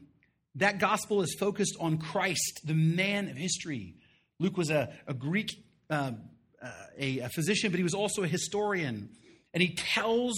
[0.57, 3.95] that gospel is focused on Christ, the man of history.
[4.41, 5.53] Luke was a, a Greek,
[5.89, 6.15] uh,
[6.61, 9.09] uh, a, a physician, but he was also a historian.
[9.55, 10.35] And he tells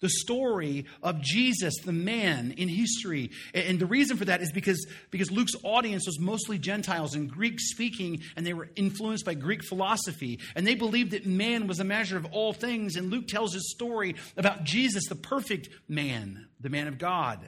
[0.00, 3.30] the story of Jesus, the man in history.
[3.54, 7.58] And the reason for that is because, because Luke's audience was mostly Gentiles and Greek
[7.58, 10.38] speaking, and they were influenced by Greek philosophy.
[10.54, 12.96] And they believed that man was a measure of all things.
[12.96, 17.40] And Luke tells his story about Jesus, the perfect man, the man of God.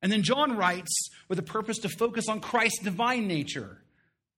[0.00, 3.78] And then John writes with a purpose to focus on Christ's divine nature.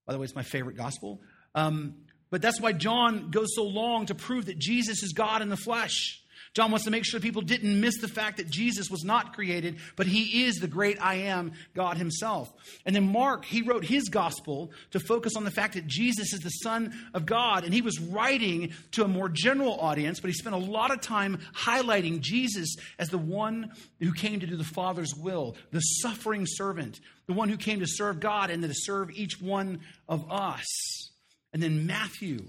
[0.07, 1.21] By the way, it's my favorite gospel.
[1.55, 1.97] Um,
[2.31, 5.57] but that's why John goes so long to prove that Jesus is God in the
[5.57, 6.23] flesh.
[6.57, 9.77] John wants to make sure people didn't miss the fact that Jesus was not created,
[9.95, 12.51] but he is the great I am, God himself.
[12.87, 16.41] And then Mark, he wrote his gospel to focus on the fact that Jesus is
[16.41, 17.65] the Son of God.
[17.65, 21.03] And he was writing to a more general audience, but he spent a lot of
[21.03, 26.47] time highlighting Jesus as the one who came to do the Father's will, the suffering
[26.47, 31.13] servant, the one who came to serve God and to serve each one of us.
[31.53, 32.47] And then Matthew,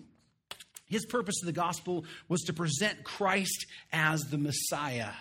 [0.87, 5.11] his purpose of the gospel was to present Christ as the Messiah,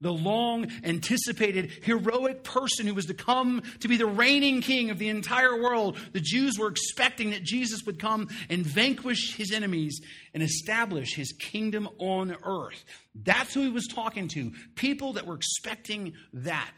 [0.00, 4.98] the long anticipated heroic person who was to come to be the reigning king of
[4.98, 5.98] the entire world.
[6.12, 10.00] The Jews were expecting that Jesus would come and vanquish his enemies
[10.34, 12.84] and establish his kingdom on earth.
[13.14, 16.76] That's who he was talking to, people that were expecting that.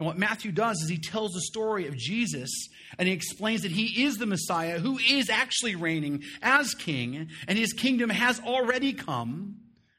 [0.00, 2.50] And what Matthew does is he tells the story of Jesus
[2.98, 7.58] and he explains that he is the Messiah who is actually reigning as king and
[7.58, 9.56] his kingdom has already come,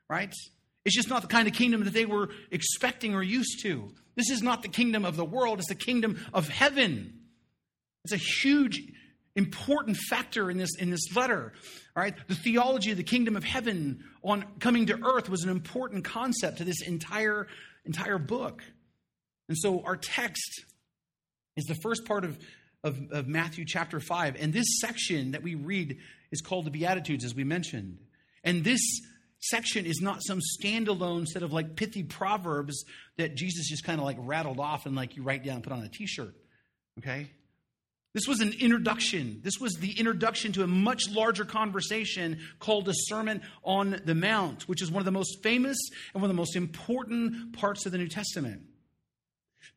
[0.10, 0.34] right?
[0.86, 3.92] It's just not the kind of kingdom that they were expecting or used to.
[4.16, 7.20] This is not the kingdom of the world, it's the kingdom of heaven.
[8.04, 8.82] It's a huge,
[9.36, 11.54] important factor in this, in this letter.
[11.96, 15.52] All right, the theology of the kingdom of heaven on coming to earth was an
[15.52, 17.48] important concept to this entire,
[17.86, 18.64] entire book.
[19.48, 20.64] And so our text
[21.58, 22.38] is the first part of,
[22.84, 24.38] of, of Matthew chapter 5.
[24.40, 25.98] And this section that we read
[26.32, 27.98] is called the Beatitudes, as we mentioned.
[28.44, 28.82] And this
[29.40, 32.84] section is not some standalone set of like pithy proverbs
[33.18, 35.74] that Jesus just kind of like rattled off and like you write down and put
[35.74, 36.36] on a t shirt.
[37.00, 37.30] Okay?
[38.14, 39.40] This was an introduction.
[39.42, 44.68] This was the introduction to a much larger conversation called the Sermon on the Mount,
[44.68, 45.78] which is one of the most famous
[46.14, 48.64] and one of the most important parts of the New Testament.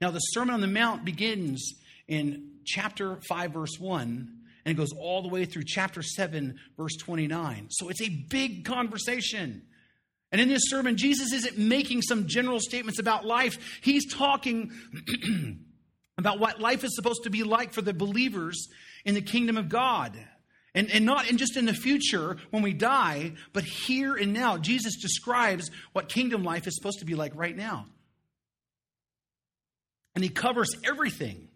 [0.00, 1.74] Now, the Sermon on the Mount begins
[2.08, 4.28] in chapter 5, verse 1,
[4.64, 7.68] and it goes all the way through chapter 7, verse 29.
[7.70, 9.62] So it's a big conversation.
[10.32, 14.72] And in this sermon, Jesus isn't making some general statements about life, he's talking.
[16.18, 18.68] about what life is supposed to be like for the believers
[19.04, 20.16] in the kingdom of God.
[20.76, 24.56] And, and not in just in the future when we die, but here and now.
[24.56, 27.86] Jesus describes what kingdom life is supposed to be like right now.
[30.14, 31.48] And he covers everything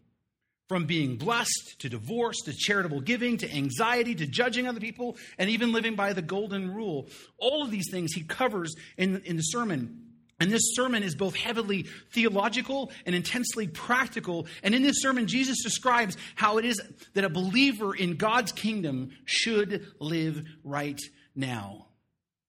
[0.68, 5.48] from being blessed to divorce to charitable giving to anxiety to judging other people and
[5.48, 7.08] even living by the golden rule.
[7.38, 10.04] All of these things he covers in, in the sermon.
[10.40, 14.46] And this sermon is both heavily theological and intensely practical.
[14.62, 16.80] And in this sermon, Jesus describes how it is
[17.14, 21.00] that a believer in God's kingdom should live right
[21.34, 21.86] now.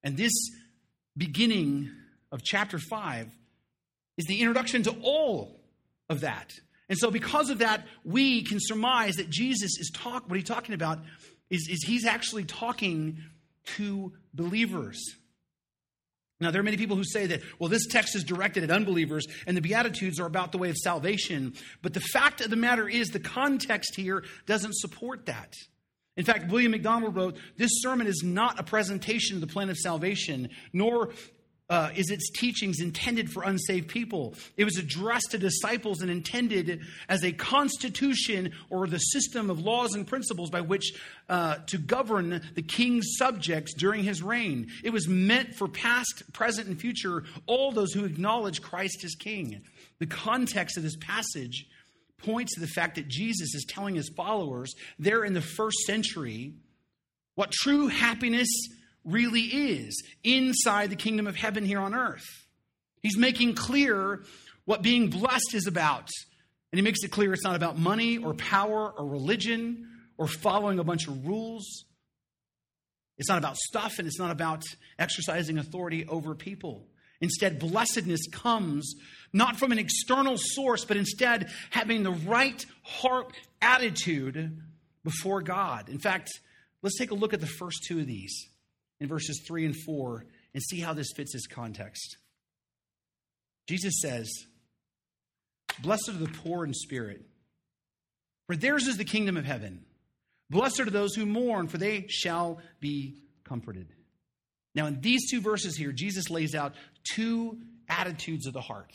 [0.04, 0.34] And this
[1.17, 1.89] beginning
[2.32, 3.28] of chapter 5
[4.17, 5.59] is the introduction to all
[6.10, 6.54] of that.
[6.89, 10.28] And so, because of that, we can surmise that Jesus is talk.
[10.28, 11.00] What he's talking about
[11.50, 13.19] is, is he's actually talking
[13.78, 15.00] to believers.
[16.41, 19.28] Now, there are many people who say that, well, this text is directed at unbelievers
[19.45, 21.54] and the Beatitudes are about the way of salvation.
[21.82, 25.54] But the fact of the matter is, the context here doesn't support that.
[26.15, 29.78] In fact, William MacDonald wrote, This sermon is not a presentation of the plan of
[29.78, 31.12] salvation, nor
[31.69, 34.34] uh, is its teachings intended for unsaved people.
[34.58, 39.93] It was addressed to disciples and intended as a constitution or the system of laws
[39.93, 40.93] and principles by which
[41.29, 44.71] uh, to govern the king's subjects during his reign.
[44.84, 49.62] It was meant for past, present, and future, all those who acknowledge Christ as king.
[49.99, 51.67] The context of this passage
[52.17, 56.53] points to the fact that Jesus is telling his followers there in the first century
[57.36, 58.49] what true happiness
[59.05, 62.25] really is inside the kingdom of heaven here on earth.
[63.01, 64.23] He's making clear
[64.65, 66.09] what being blessed is about.
[66.71, 70.79] And he makes it clear it's not about money or power or religion or following
[70.79, 71.85] a bunch of rules.
[73.17, 74.63] It's not about stuff and it's not about
[74.97, 76.88] exercising authority over people.
[77.21, 78.95] Instead, blessedness comes
[79.33, 84.62] not from an external source, but instead having the right heart attitude
[85.03, 85.89] before God.
[85.89, 86.29] In fact,
[86.81, 88.48] let's take a look at the first two of these
[88.99, 92.17] in verses 3 and 4 and see how this fits his context.
[93.67, 94.31] Jesus says,
[95.81, 97.21] Blessed are the poor in spirit,
[98.47, 99.85] for theirs is the kingdom of heaven.
[100.49, 103.88] Blessed are those who mourn, for they shall be comforted.
[104.73, 106.73] Now, in these two verses here, Jesus lays out
[107.13, 108.91] two attitudes of the heart.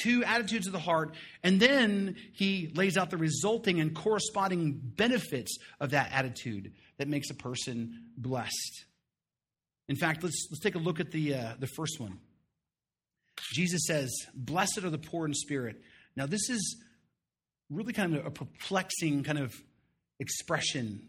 [0.00, 5.56] Two attitudes of the heart, and then he lays out the resulting and corresponding benefits
[5.78, 8.86] of that attitude that makes a person blessed.
[9.88, 12.18] In fact, let's, let's take a look at the, uh, the first one.
[13.52, 15.80] Jesus says, Blessed are the poor in spirit.
[16.16, 16.82] Now, this is
[17.70, 19.52] really kind of a perplexing kind of
[20.20, 21.08] expression,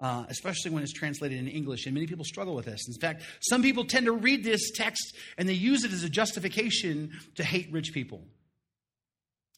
[0.00, 2.86] uh, especially when it's translated in English, and many people struggle with this.
[2.88, 6.08] In fact, some people tend to read this text and they use it as a
[6.08, 8.22] justification to hate rich people.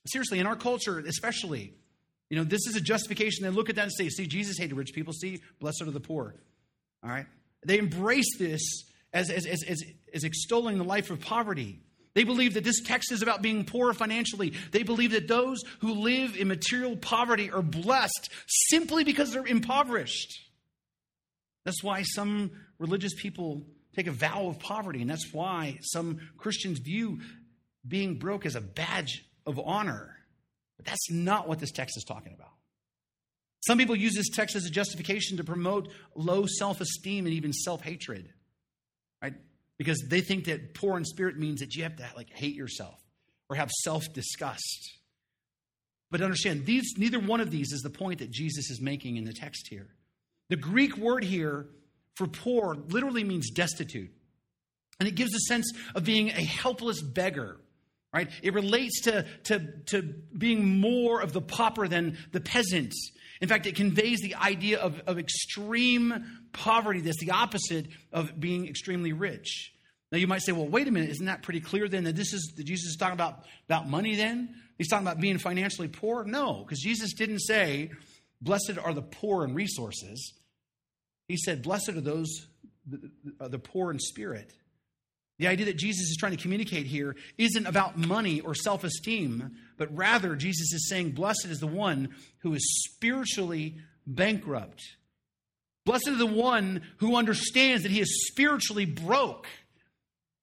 [0.07, 1.75] Seriously, in our culture, especially,
[2.31, 3.45] you know, this is a justification.
[3.45, 5.13] They look at that and say, see, Jesus hated rich people.
[5.13, 6.35] See, blessed are the poor.
[7.03, 7.27] All right?
[7.67, 8.63] They embrace this
[9.13, 9.83] as, as, as, as,
[10.15, 11.81] as extolling the life of poverty.
[12.15, 14.55] They believe that this text is about being poor financially.
[14.71, 20.33] They believe that those who live in material poverty are blessed simply because they're impoverished.
[21.65, 26.79] That's why some religious people take a vow of poverty, and that's why some Christians
[26.79, 27.21] view
[27.87, 30.17] being broke as a badge of honor.
[30.77, 32.56] But that's not what this text is talking about.
[33.61, 37.53] Some people use this text as a justification to promote low self esteem and even
[37.53, 38.29] self hatred,
[39.23, 39.35] right?
[39.79, 43.01] Because they think that poor in spirit means that you have to like hate yourself
[43.49, 44.93] or have self disgust.
[46.11, 49.25] But understand, these, neither one of these is the point that Jesus is making in
[49.25, 49.89] the text here.
[50.49, 51.67] The Greek word here
[52.15, 54.11] for poor literally means destitute.
[54.99, 57.61] And it gives a sense of being a helpless beggar,
[58.15, 58.31] right?
[58.43, 60.03] It relates to, to, to
[60.37, 62.95] being more of the pauper than the peasant
[63.41, 68.67] in fact, it conveys the idea of, of extreme poverty that's the opposite of being
[68.67, 69.73] extremely rich.
[70.13, 72.33] Now you might say, well, wait a minute, isn't that pretty clear then that this
[72.33, 74.55] is that Jesus is talking about, about money then?
[74.79, 76.25] He's talking about being financially poor?
[76.25, 77.91] No, because Jesus didn't say,
[78.41, 80.35] blessed are the poor in resources.
[81.29, 82.47] He said, blessed are those
[82.87, 83.11] the,
[83.49, 84.53] the poor in spirit.
[85.39, 89.57] The idea that Jesus is trying to communicate here isn't about money or self esteem,
[89.77, 93.77] but rather Jesus is saying, Blessed is the one who is spiritually
[94.07, 94.83] bankrupt.
[95.85, 99.47] Blessed is the one who understands that he is spiritually broke.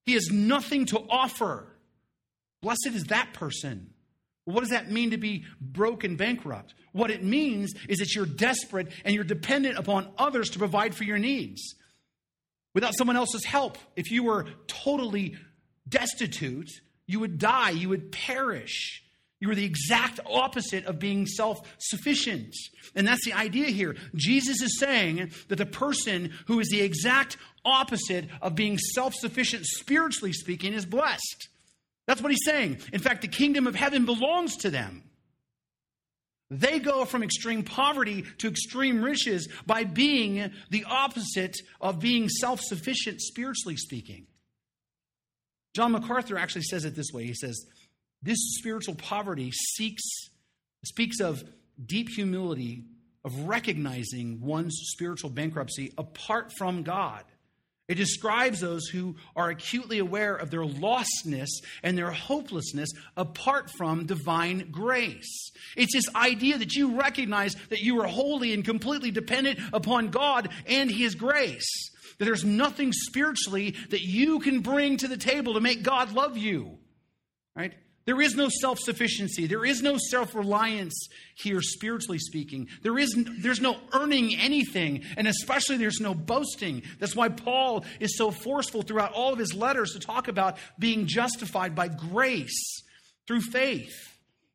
[0.05, 1.67] He has nothing to offer.
[2.61, 3.93] Blessed is that person.
[4.45, 6.75] What does that mean to be broke and bankrupt?
[6.91, 11.03] What it means is that you're desperate and you're dependent upon others to provide for
[11.03, 11.75] your needs.
[12.73, 15.35] Without someone else's help, if you were totally
[15.87, 16.69] destitute,
[17.05, 19.03] you would die, you would perish.
[19.39, 22.55] You were the exact opposite of being self sufficient.
[22.95, 23.95] And that's the idea here.
[24.15, 29.65] Jesus is saying that the person who is the exact opposite of being self sufficient,
[29.65, 31.49] spiritually speaking, is blessed.
[32.07, 32.79] That's what he's saying.
[32.93, 35.03] In fact, the kingdom of heaven belongs to them.
[36.59, 42.59] They go from extreme poverty to extreme riches by being the opposite of being self
[42.61, 44.27] sufficient, spiritually speaking.
[45.73, 47.65] John MacArthur actually says it this way He says,
[48.21, 50.03] this spiritual poverty seeks,
[50.85, 51.43] speaks of
[51.83, 52.83] deep humility,
[53.25, 57.23] of recognizing one's spiritual bankruptcy apart from God.
[57.89, 61.49] It describes those who are acutely aware of their lostness
[61.83, 65.51] and their hopelessness apart from divine grace.
[65.75, 70.49] It's this idea that you recognize that you are wholly and completely dependent upon God
[70.65, 71.67] and His grace.
[72.19, 76.37] That there's nothing spiritually that you can bring to the table to make God love
[76.37, 76.77] you.
[77.53, 77.73] Right?
[78.05, 79.47] There is no self sufficiency.
[79.47, 82.67] There is no self reliance here, spiritually speaking.
[82.81, 86.83] There is, there's no earning anything, and especially there's no boasting.
[86.99, 91.07] That's why Paul is so forceful throughout all of his letters to talk about being
[91.07, 92.83] justified by grace
[93.27, 93.93] through faith.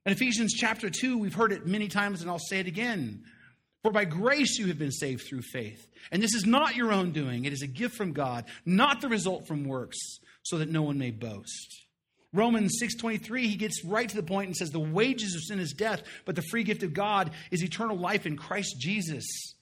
[0.04, 3.24] In Ephesians chapter 2, we've heard it many times, and I'll say it again.
[3.82, 5.86] For by grace you have been saved through faith.
[6.10, 9.08] And this is not your own doing, it is a gift from God, not the
[9.08, 9.98] result from works,
[10.42, 11.87] so that no one may boast.
[12.32, 15.72] Romans 6:23 he gets right to the point and says the wages of sin is
[15.72, 19.54] death but the free gift of God is eternal life in Christ Jesus.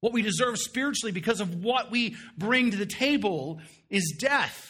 [0.00, 4.66] What we deserve spiritually because of what we bring to the table is death.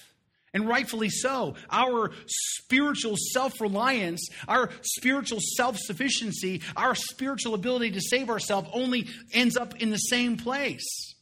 [0.52, 1.54] And rightfully so.
[1.70, 9.08] Our spiritual self reliance, our spiritual self sufficiency, our spiritual ability to save ourselves only
[9.32, 11.14] ends up in the same place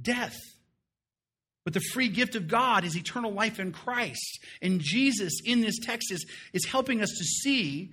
[0.00, 0.36] death.
[1.68, 4.40] But the free gift of God is eternal life in Christ.
[4.62, 7.90] And Jesus, in this text, is, is helping us to see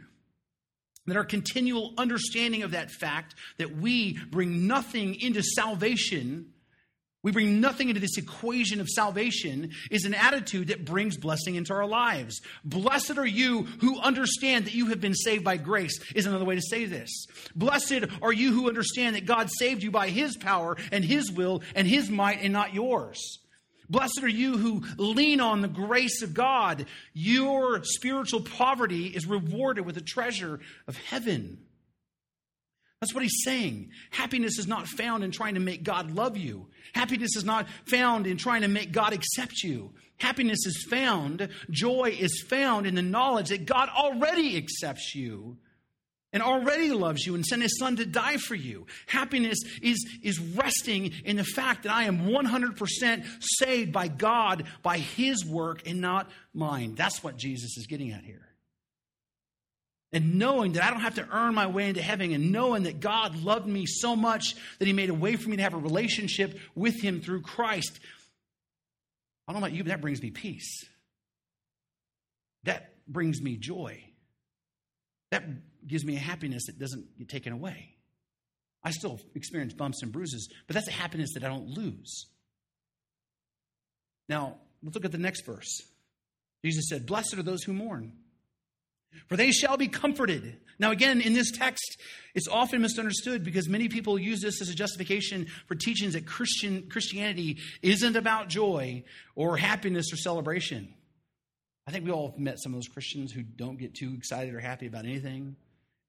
[1.08, 6.54] that our continual understanding of that fact that we bring nothing into salvation,
[7.22, 11.74] we bring nothing into this equation of salvation, is an attitude that brings blessing into
[11.74, 12.40] our lives.
[12.64, 16.56] Blessed are you who understand that you have been saved by grace, is another way
[16.56, 17.26] to say this.
[17.58, 21.62] Blessed are you who understand that God saved you by his power and his will
[21.76, 23.42] and his might and not yours.
[23.90, 26.86] Blessed are you who lean on the grace of God.
[27.14, 31.60] Your spiritual poverty is rewarded with the treasure of heaven.
[33.02, 33.92] That's what he's saying.
[34.10, 36.68] Happiness is not found in trying to make God love you.
[36.94, 39.92] Happiness is not found in trying to make God accept you.
[40.18, 45.58] Happiness is found, joy is found in the knowledge that God already accepts you
[46.36, 48.86] and already loves you and sent his son to die for you.
[49.08, 54.98] Happiness is, is resting in the fact that I am 100% saved by God, by
[54.98, 56.96] his work, and not mine.
[56.96, 58.50] That's what Jesus is getting at here.
[60.12, 63.00] And knowing that I don't have to earn my way into heaven, and knowing that
[63.00, 65.78] God loved me so much that he made a way for me to have a
[65.78, 67.98] relationship with him through Christ.
[69.48, 70.84] I don't know about you, but that brings me peace.
[72.64, 74.04] That brings me joy.
[75.32, 75.46] That
[75.88, 77.96] gives me a happiness that doesn't get taken away.
[78.84, 82.28] I still experience bumps and bruises, but that's a happiness that I don't lose.
[84.30, 85.82] Now, let's look at the next verse.
[86.64, 88.14] Jesus said, Blessed are those who mourn,
[89.28, 90.58] for they shall be comforted.
[90.78, 91.98] Now, again, in this text,
[92.34, 96.88] it's often misunderstood because many people use this as a justification for teachings that Christian
[96.90, 99.04] Christianity isn't about joy
[99.36, 100.94] or happiness or celebration.
[101.88, 104.54] I think we all have met some of those Christians who don't get too excited
[104.54, 105.56] or happy about anything.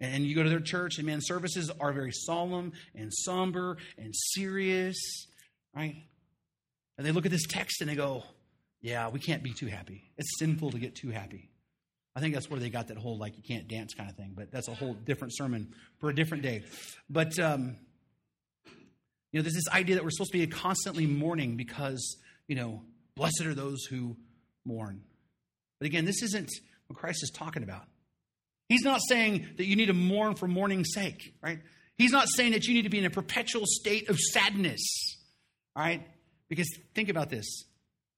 [0.01, 4.15] And you go to their church, and man, services are very solemn and somber and
[4.15, 5.27] serious,
[5.75, 5.97] right?
[6.99, 8.25] And they look at this text and they go,
[8.81, 10.11] Yeah, we can't be too happy.
[10.19, 11.51] It's sinful to get too happy.
[12.15, 14.33] I think that's where they got that whole like you can't dance kind of thing,
[14.35, 16.65] but that's a whole different sermon for a different day.
[17.11, 17.77] But, um,
[19.33, 22.17] you know, there's this idea that we're supposed to be constantly mourning because,
[22.49, 22.83] you know,
[23.17, 24.17] Blessed are those who
[24.65, 25.03] mourn.
[25.79, 26.51] But again, this isn't
[26.87, 27.85] what Christ is talking about.
[28.69, 31.61] He's not saying that you need to mourn for mourning's sake, right?
[31.97, 34.83] He's not saying that you need to be in a perpetual state of sadness,
[35.77, 36.07] right?
[36.49, 37.65] Because think about this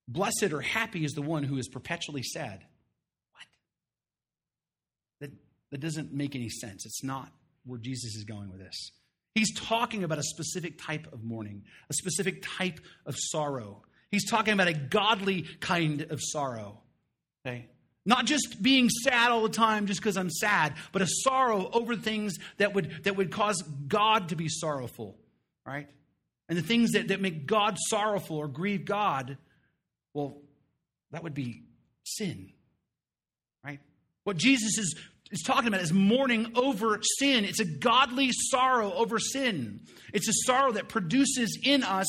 [0.08, 2.64] blessed or happy is the one who is perpetually sad.
[3.32, 3.46] What?
[5.20, 5.30] That,
[5.70, 6.86] that doesn't make any sense.
[6.86, 7.30] It's not
[7.64, 8.92] where Jesus is going with this.
[9.34, 13.82] He's talking about a specific type of mourning, a specific type of sorrow.
[14.10, 16.80] He's talking about a godly kind of sorrow.
[17.46, 17.68] Okay?
[18.08, 21.94] Not just being sad all the time just because I'm sad, but a sorrow over
[21.94, 25.18] things that would, that would cause God to be sorrowful,
[25.66, 25.90] right?
[26.48, 29.36] And the things that, that make God sorrowful or grieve God,
[30.14, 30.38] well,
[31.10, 31.64] that would be
[32.02, 32.50] sin,
[33.62, 33.80] right?
[34.24, 34.96] What Jesus is,
[35.30, 37.44] is talking about is mourning over sin.
[37.44, 39.80] It's a godly sorrow over sin.
[40.14, 42.06] It's a sorrow that produces in us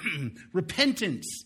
[0.54, 1.44] repentance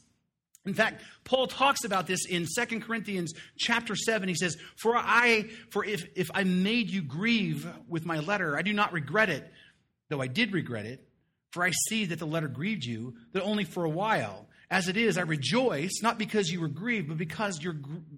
[0.69, 4.29] in fact, Paul talks about this in 2 Corinthians chapter 7.
[4.29, 8.63] He says, For I for if, if I made you grieve with my letter, I
[8.63, 9.51] do not regret it,
[10.11, 11.09] though I did regret it,
[11.53, 14.47] for I see that the letter grieved you, that only for a while.
[14.71, 17.77] As it is, I rejoice, not because you were grieved, but because, you're,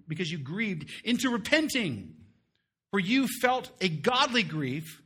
[0.09, 2.15] because you grieved into repenting.
[2.91, 5.01] For you felt a godly grief,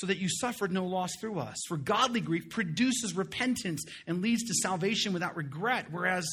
[0.00, 1.58] so that you suffered no loss through us.
[1.68, 6.26] For godly grief produces repentance and leads to salvation without regret, whereas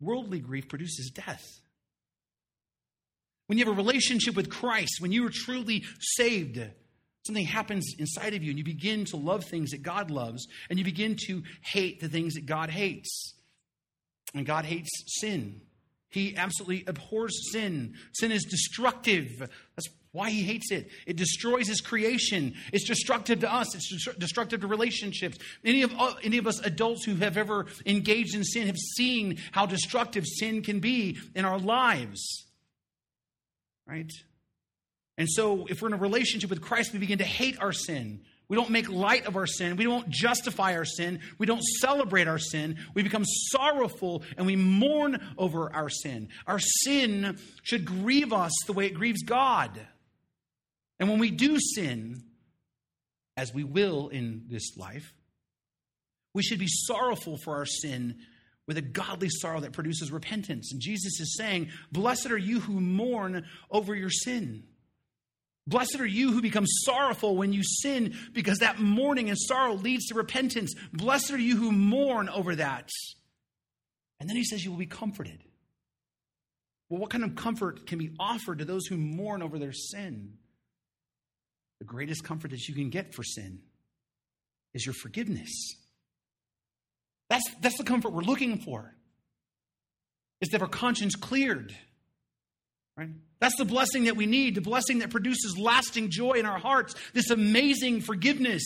[0.00, 1.60] Worldly grief produces death.
[3.46, 6.60] When you have a relationship with Christ, when you are truly saved,
[7.26, 10.78] something happens inside of you and you begin to love things that God loves and
[10.78, 13.34] you begin to hate the things that God hates.
[14.34, 14.90] And God hates
[15.20, 15.62] sin.
[16.10, 17.94] He absolutely abhors sin.
[18.12, 19.50] Sin is destructive.
[19.76, 20.90] That's why he hates it.
[21.06, 22.54] It destroys his creation.
[22.72, 23.74] It's destructive to us.
[23.74, 25.38] It's destructive to relationships.
[25.64, 29.38] Any of, uh, any of us adults who have ever engaged in sin have seen
[29.52, 32.46] how destructive sin can be in our lives.
[33.86, 34.10] Right?
[35.18, 38.20] And so, if we're in a relationship with Christ, we begin to hate our sin.
[38.48, 39.76] We don't make light of our sin.
[39.76, 41.20] We don't justify our sin.
[41.36, 42.78] We don't celebrate our sin.
[42.94, 46.28] We become sorrowful and we mourn over our sin.
[46.46, 49.78] Our sin should grieve us the way it grieves God.
[50.98, 52.24] And when we do sin,
[53.36, 55.12] as we will in this life,
[56.34, 58.16] we should be sorrowful for our sin
[58.66, 60.72] with a godly sorrow that produces repentance.
[60.72, 64.64] And Jesus is saying, Blessed are you who mourn over your sin.
[65.68, 70.06] Blessed are you who become sorrowful when you sin, because that mourning and sorrow leads
[70.06, 70.74] to repentance.
[70.94, 72.88] Blessed are you who mourn over that.
[74.18, 75.44] And then he says, You will be comforted.
[76.88, 80.38] Well, what kind of comfort can be offered to those who mourn over their sin?
[81.80, 83.60] The greatest comfort that you can get for sin
[84.72, 85.50] is your forgiveness.
[87.28, 88.94] That's, that's the comfort we're looking for.
[90.40, 91.76] Is that our conscience cleared.
[92.96, 93.10] Right?
[93.40, 96.94] That's the blessing that we need, the blessing that produces lasting joy in our hearts,
[97.14, 98.62] this amazing forgiveness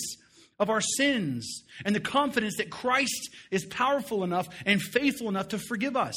[0.59, 5.59] of our sins, and the confidence that Christ is powerful enough and faithful enough to
[5.59, 6.17] forgive us.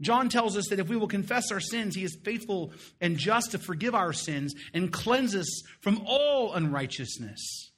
[0.00, 3.52] John tells us that if we will confess our sins, he is faithful and just
[3.52, 7.70] to forgive our sins and cleanse us from all unrighteousness.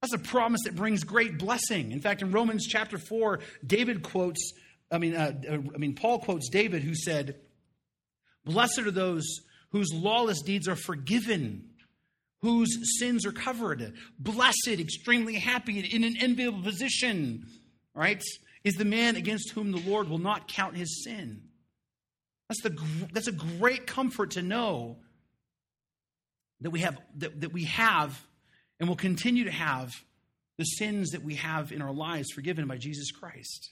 [0.00, 1.92] That's a promise that brings great blessing.
[1.92, 4.52] In fact, in Romans chapter 4, David quotes,
[4.90, 7.36] I mean, uh, uh, I mean, Paul quotes David who said,
[8.50, 9.24] Blessed are those
[9.70, 11.70] whose lawless deeds are forgiven,
[12.42, 13.94] whose sins are covered.
[14.18, 17.46] Blessed, extremely happy, in an enviable position,
[17.94, 18.22] right?
[18.64, 21.42] is the man against whom the Lord will not count his sin.
[22.48, 22.78] That's, the,
[23.12, 24.98] that's a great comfort to know
[26.60, 28.20] that we have that, that we have
[28.78, 29.92] and will continue to have
[30.58, 33.70] the sins that we have in our lives forgiven by Jesus Christ.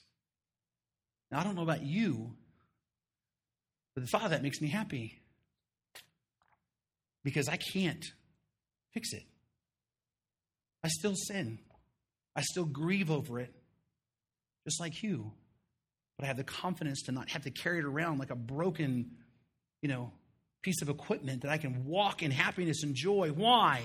[1.31, 2.35] Now I don't know about you,
[3.99, 5.19] but the thought of that makes me happy.
[7.25, 8.05] Because I can't
[8.93, 9.25] fix it.
[10.85, 11.59] I still sin.
[12.37, 13.53] I still grieve over it
[14.65, 15.33] just like you.
[16.17, 19.11] But I have the confidence to not have to carry it around like a broken,
[19.83, 20.13] you know,
[20.63, 23.33] piece of equipment that I can walk in happiness and joy.
[23.35, 23.83] Why?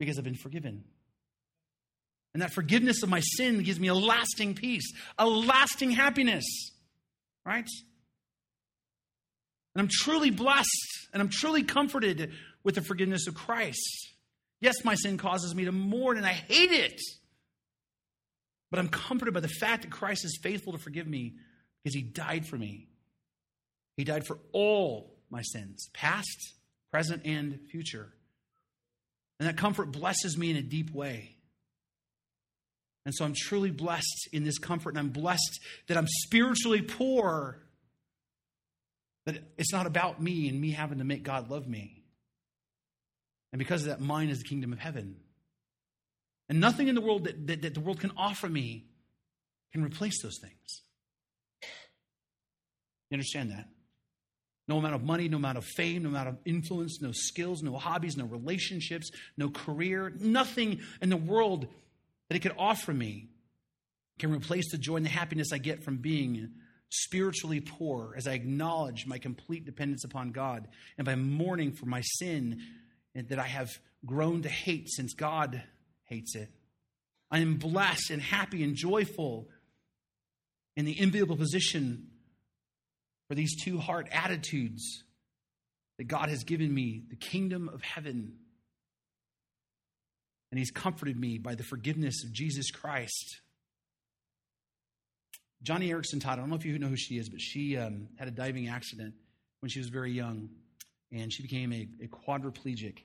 [0.00, 0.82] Because I've been forgiven.
[2.36, 6.44] And that forgiveness of my sin gives me a lasting peace, a lasting happiness,
[7.46, 7.66] right?
[9.74, 12.32] And I'm truly blessed and I'm truly comforted
[12.62, 13.80] with the forgiveness of Christ.
[14.60, 17.00] Yes, my sin causes me to mourn and I hate it.
[18.70, 21.36] But I'm comforted by the fact that Christ is faithful to forgive me
[21.82, 22.88] because he died for me.
[23.96, 26.52] He died for all my sins, past,
[26.90, 28.12] present, and future.
[29.40, 31.35] And that comfort blesses me in a deep way.
[33.06, 37.62] And so I'm truly blessed in this comfort, and I'm blessed that I'm spiritually poor.
[39.26, 42.02] That it's not about me and me having to make God love me.
[43.52, 45.16] And because of that, mine is the kingdom of heaven.
[46.48, 48.86] And nothing in the world that, that, that the world can offer me
[49.72, 50.82] can replace those things.
[53.10, 53.68] You understand that?
[54.66, 57.76] No amount of money, no amount of fame, no amount of influence, no skills, no
[57.76, 61.68] hobbies, no relationships, no career, nothing in the world
[62.28, 63.28] that it could offer me
[64.18, 66.50] can replace the joy and the happiness I get from being
[66.88, 72.00] spiritually poor as I acknowledge my complete dependence upon God and by mourning for my
[72.00, 72.60] sin
[73.14, 73.70] that I have
[74.04, 75.62] grown to hate since God
[76.04, 76.48] hates it.
[77.30, 79.48] I am blessed and happy and joyful
[80.76, 82.08] in the enviable position
[83.28, 85.02] for these two heart attitudes
[85.98, 88.34] that God has given me the kingdom of heaven.
[90.56, 93.42] And He's comforted me by the forgiveness of Jesus Christ.
[95.62, 98.08] Joni Eareckson Tada, I don't know if you know who she is, but she um,
[98.18, 99.12] had a diving accident
[99.60, 100.48] when she was very young,
[101.12, 103.00] and she became a, a quadriplegic.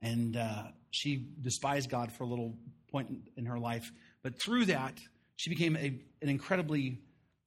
[0.00, 2.54] And uh, she despised God for a little
[2.92, 3.90] point in her life,
[4.22, 5.00] but through that,
[5.34, 7.00] she became a, an incredibly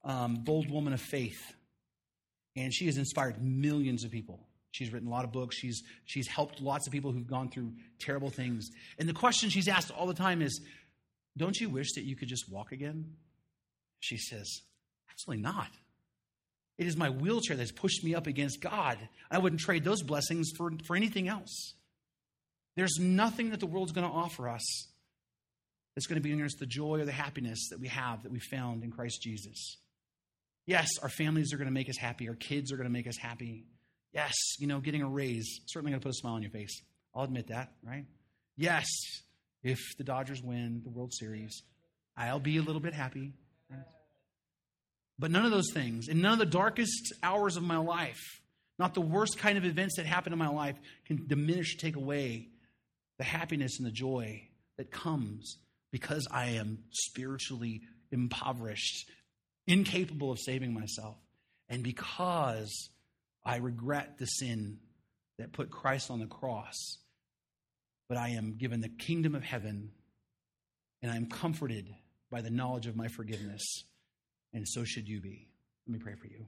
[0.04, 1.54] um, bold woman of faith,
[2.54, 4.40] and she has inspired millions of people.
[4.72, 5.56] She's written a lot of books.
[5.56, 8.68] She's she's helped lots of people who've gone through terrible things.
[8.98, 10.60] And the question she's asked all the time is,
[11.36, 13.16] "Don't you wish that you could just walk again?"
[14.00, 14.62] She says,
[15.10, 15.68] "Absolutely not.
[16.78, 18.98] It is my wheelchair that's pushed me up against God.
[19.30, 21.74] I wouldn't trade those blessings for, for anything else.
[22.74, 24.88] There's nothing that the world's going to offer us
[25.94, 28.40] that's going to bring us the joy or the happiness that we have that we
[28.40, 29.76] found in Christ Jesus.
[30.64, 32.28] Yes, our families are going to make us happy.
[32.28, 33.66] Our kids are going to make us happy.
[34.12, 36.82] Yes, you know, getting a raise certainly going to put a smile on your face.
[37.14, 38.04] I'll admit that, right?
[38.56, 38.86] Yes,
[39.62, 41.62] if the Dodgers win the World Series,
[42.16, 43.32] I'll be a little bit happy.
[45.18, 48.40] But none of those things, in none of the darkest hours of my life,
[48.78, 52.48] not the worst kind of events that happen in my life, can diminish take away
[53.18, 54.42] the happiness and the joy
[54.78, 55.58] that comes
[55.92, 59.10] because I am spiritually impoverished,
[59.66, 61.16] incapable of saving myself,
[61.68, 62.90] and because
[63.44, 64.78] I regret the sin
[65.38, 66.98] that put Christ on the cross.
[68.08, 69.90] But I am given the kingdom of heaven,
[71.02, 71.88] and I am comforted
[72.30, 73.84] by the knowledge of my forgiveness,
[74.52, 75.48] and so should you be.
[75.86, 76.46] Let me pray for you.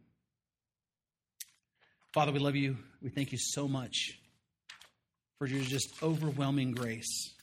[2.12, 2.76] Father, we love you.
[3.02, 4.18] We thank you so much
[5.38, 7.34] for your just overwhelming grace.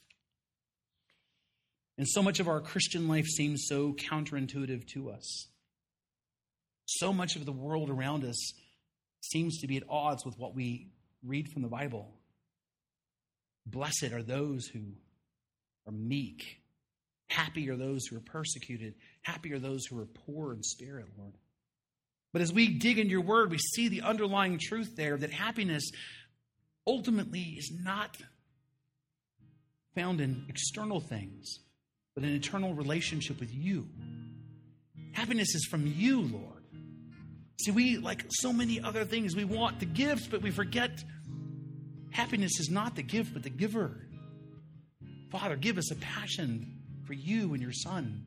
[1.98, 5.48] And so much of our Christian life seems so counterintuitive to us.
[6.86, 8.54] So much of the world around us
[9.22, 10.90] seems to be at odds with what we
[11.24, 12.10] read from the Bible.
[13.66, 14.82] Blessed are those who
[15.88, 16.62] are meek.
[17.30, 18.96] Happy are those who are persecuted.
[19.22, 21.34] Happy are those who are poor in spirit, Lord.
[22.34, 25.90] But as we dig into your word, we see the underlying truth there that happiness
[26.88, 28.18] ultimately is not
[29.96, 31.60] found in external things,
[32.16, 33.88] but an eternal relationship with you.
[35.14, 36.61] Happiness is from you, Lord.
[37.64, 41.04] See, we, like so many other things, we want the gifts, but we forget
[42.12, 44.08] happiness is not the gift, but the giver.
[45.32, 48.26] Father, give us a passion for you and your Son,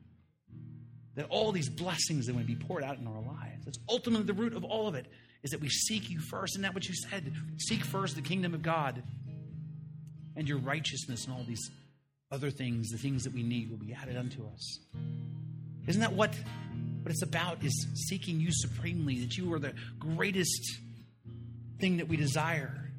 [1.15, 3.65] that all these blessings that would be poured out in our lives.
[3.65, 5.07] That's ultimately the root of all of it,
[5.43, 6.53] is that we seek you first.
[6.53, 7.33] Isn't that what you said?
[7.57, 9.03] Seek first the kingdom of God
[10.35, 11.69] and your righteousness and all these
[12.31, 14.79] other things, the things that we need, will be added unto us.
[15.87, 16.33] Isn't that what,
[17.05, 17.63] what it's about?
[17.63, 20.79] Is seeking you supremely, that you are the greatest
[21.79, 22.89] thing that we desire.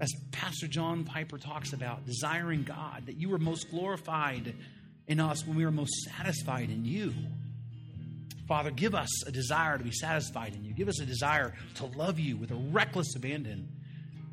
[0.00, 4.54] As Pastor John Piper talks about, desiring God, that you are most glorified
[5.06, 7.14] in us when we are most satisfied in you.
[8.48, 10.72] Father, give us a desire to be satisfied in you.
[10.72, 13.68] Give us a desire to love you with a reckless abandon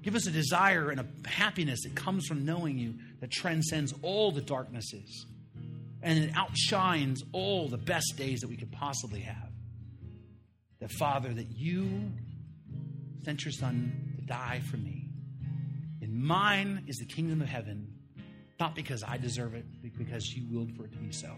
[0.03, 4.31] Give us a desire and a happiness that comes from knowing you that transcends all
[4.31, 5.25] the darknesses
[6.03, 9.49] and it outshines all the best days that we could possibly have.
[10.81, 12.11] That, Father, that you
[13.23, 15.07] sent your Son to die for me.
[16.01, 17.87] And mine is the kingdom of heaven,
[18.59, 21.33] not because I deserve it, but because you willed for it to be so.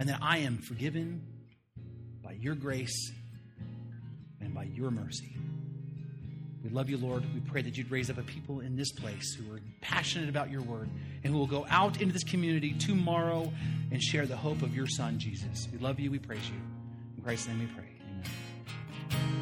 [0.00, 1.22] And that I am forgiven
[2.22, 3.12] by your grace
[4.40, 5.36] and by your mercy.
[6.64, 7.24] We love you, Lord.
[7.34, 10.50] We pray that you'd raise up a people in this place who are passionate about
[10.50, 10.88] your word
[11.24, 13.52] and who will go out into this community tomorrow
[13.90, 15.68] and share the hope of your son, Jesus.
[15.72, 16.10] We love you.
[16.10, 16.60] We praise you.
[17.16, 17.84] In Christ's name we pray.
[19.20, 19.41] Amen.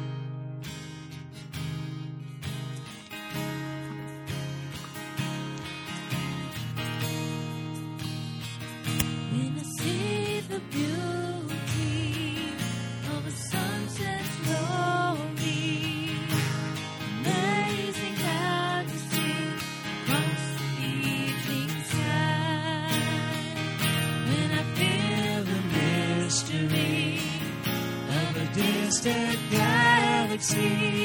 [30.41, 31.00] see.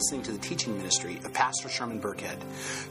[0.00, 2.38] listening to the teaching ministry of Pastor Sherman Burkhead.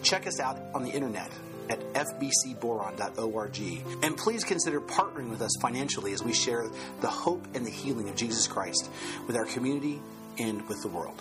[0.03, 1.31] Check us out on the internet
[1.67, 3.59] at fbcboron.org.
[4.03, 6.69] And please consider partnering with us financially as we share
[7.01, 8.91] the hope and the healing of Jesus Christ
[9.25, 9.99] with our community
[10.37, 11.19] and with the world.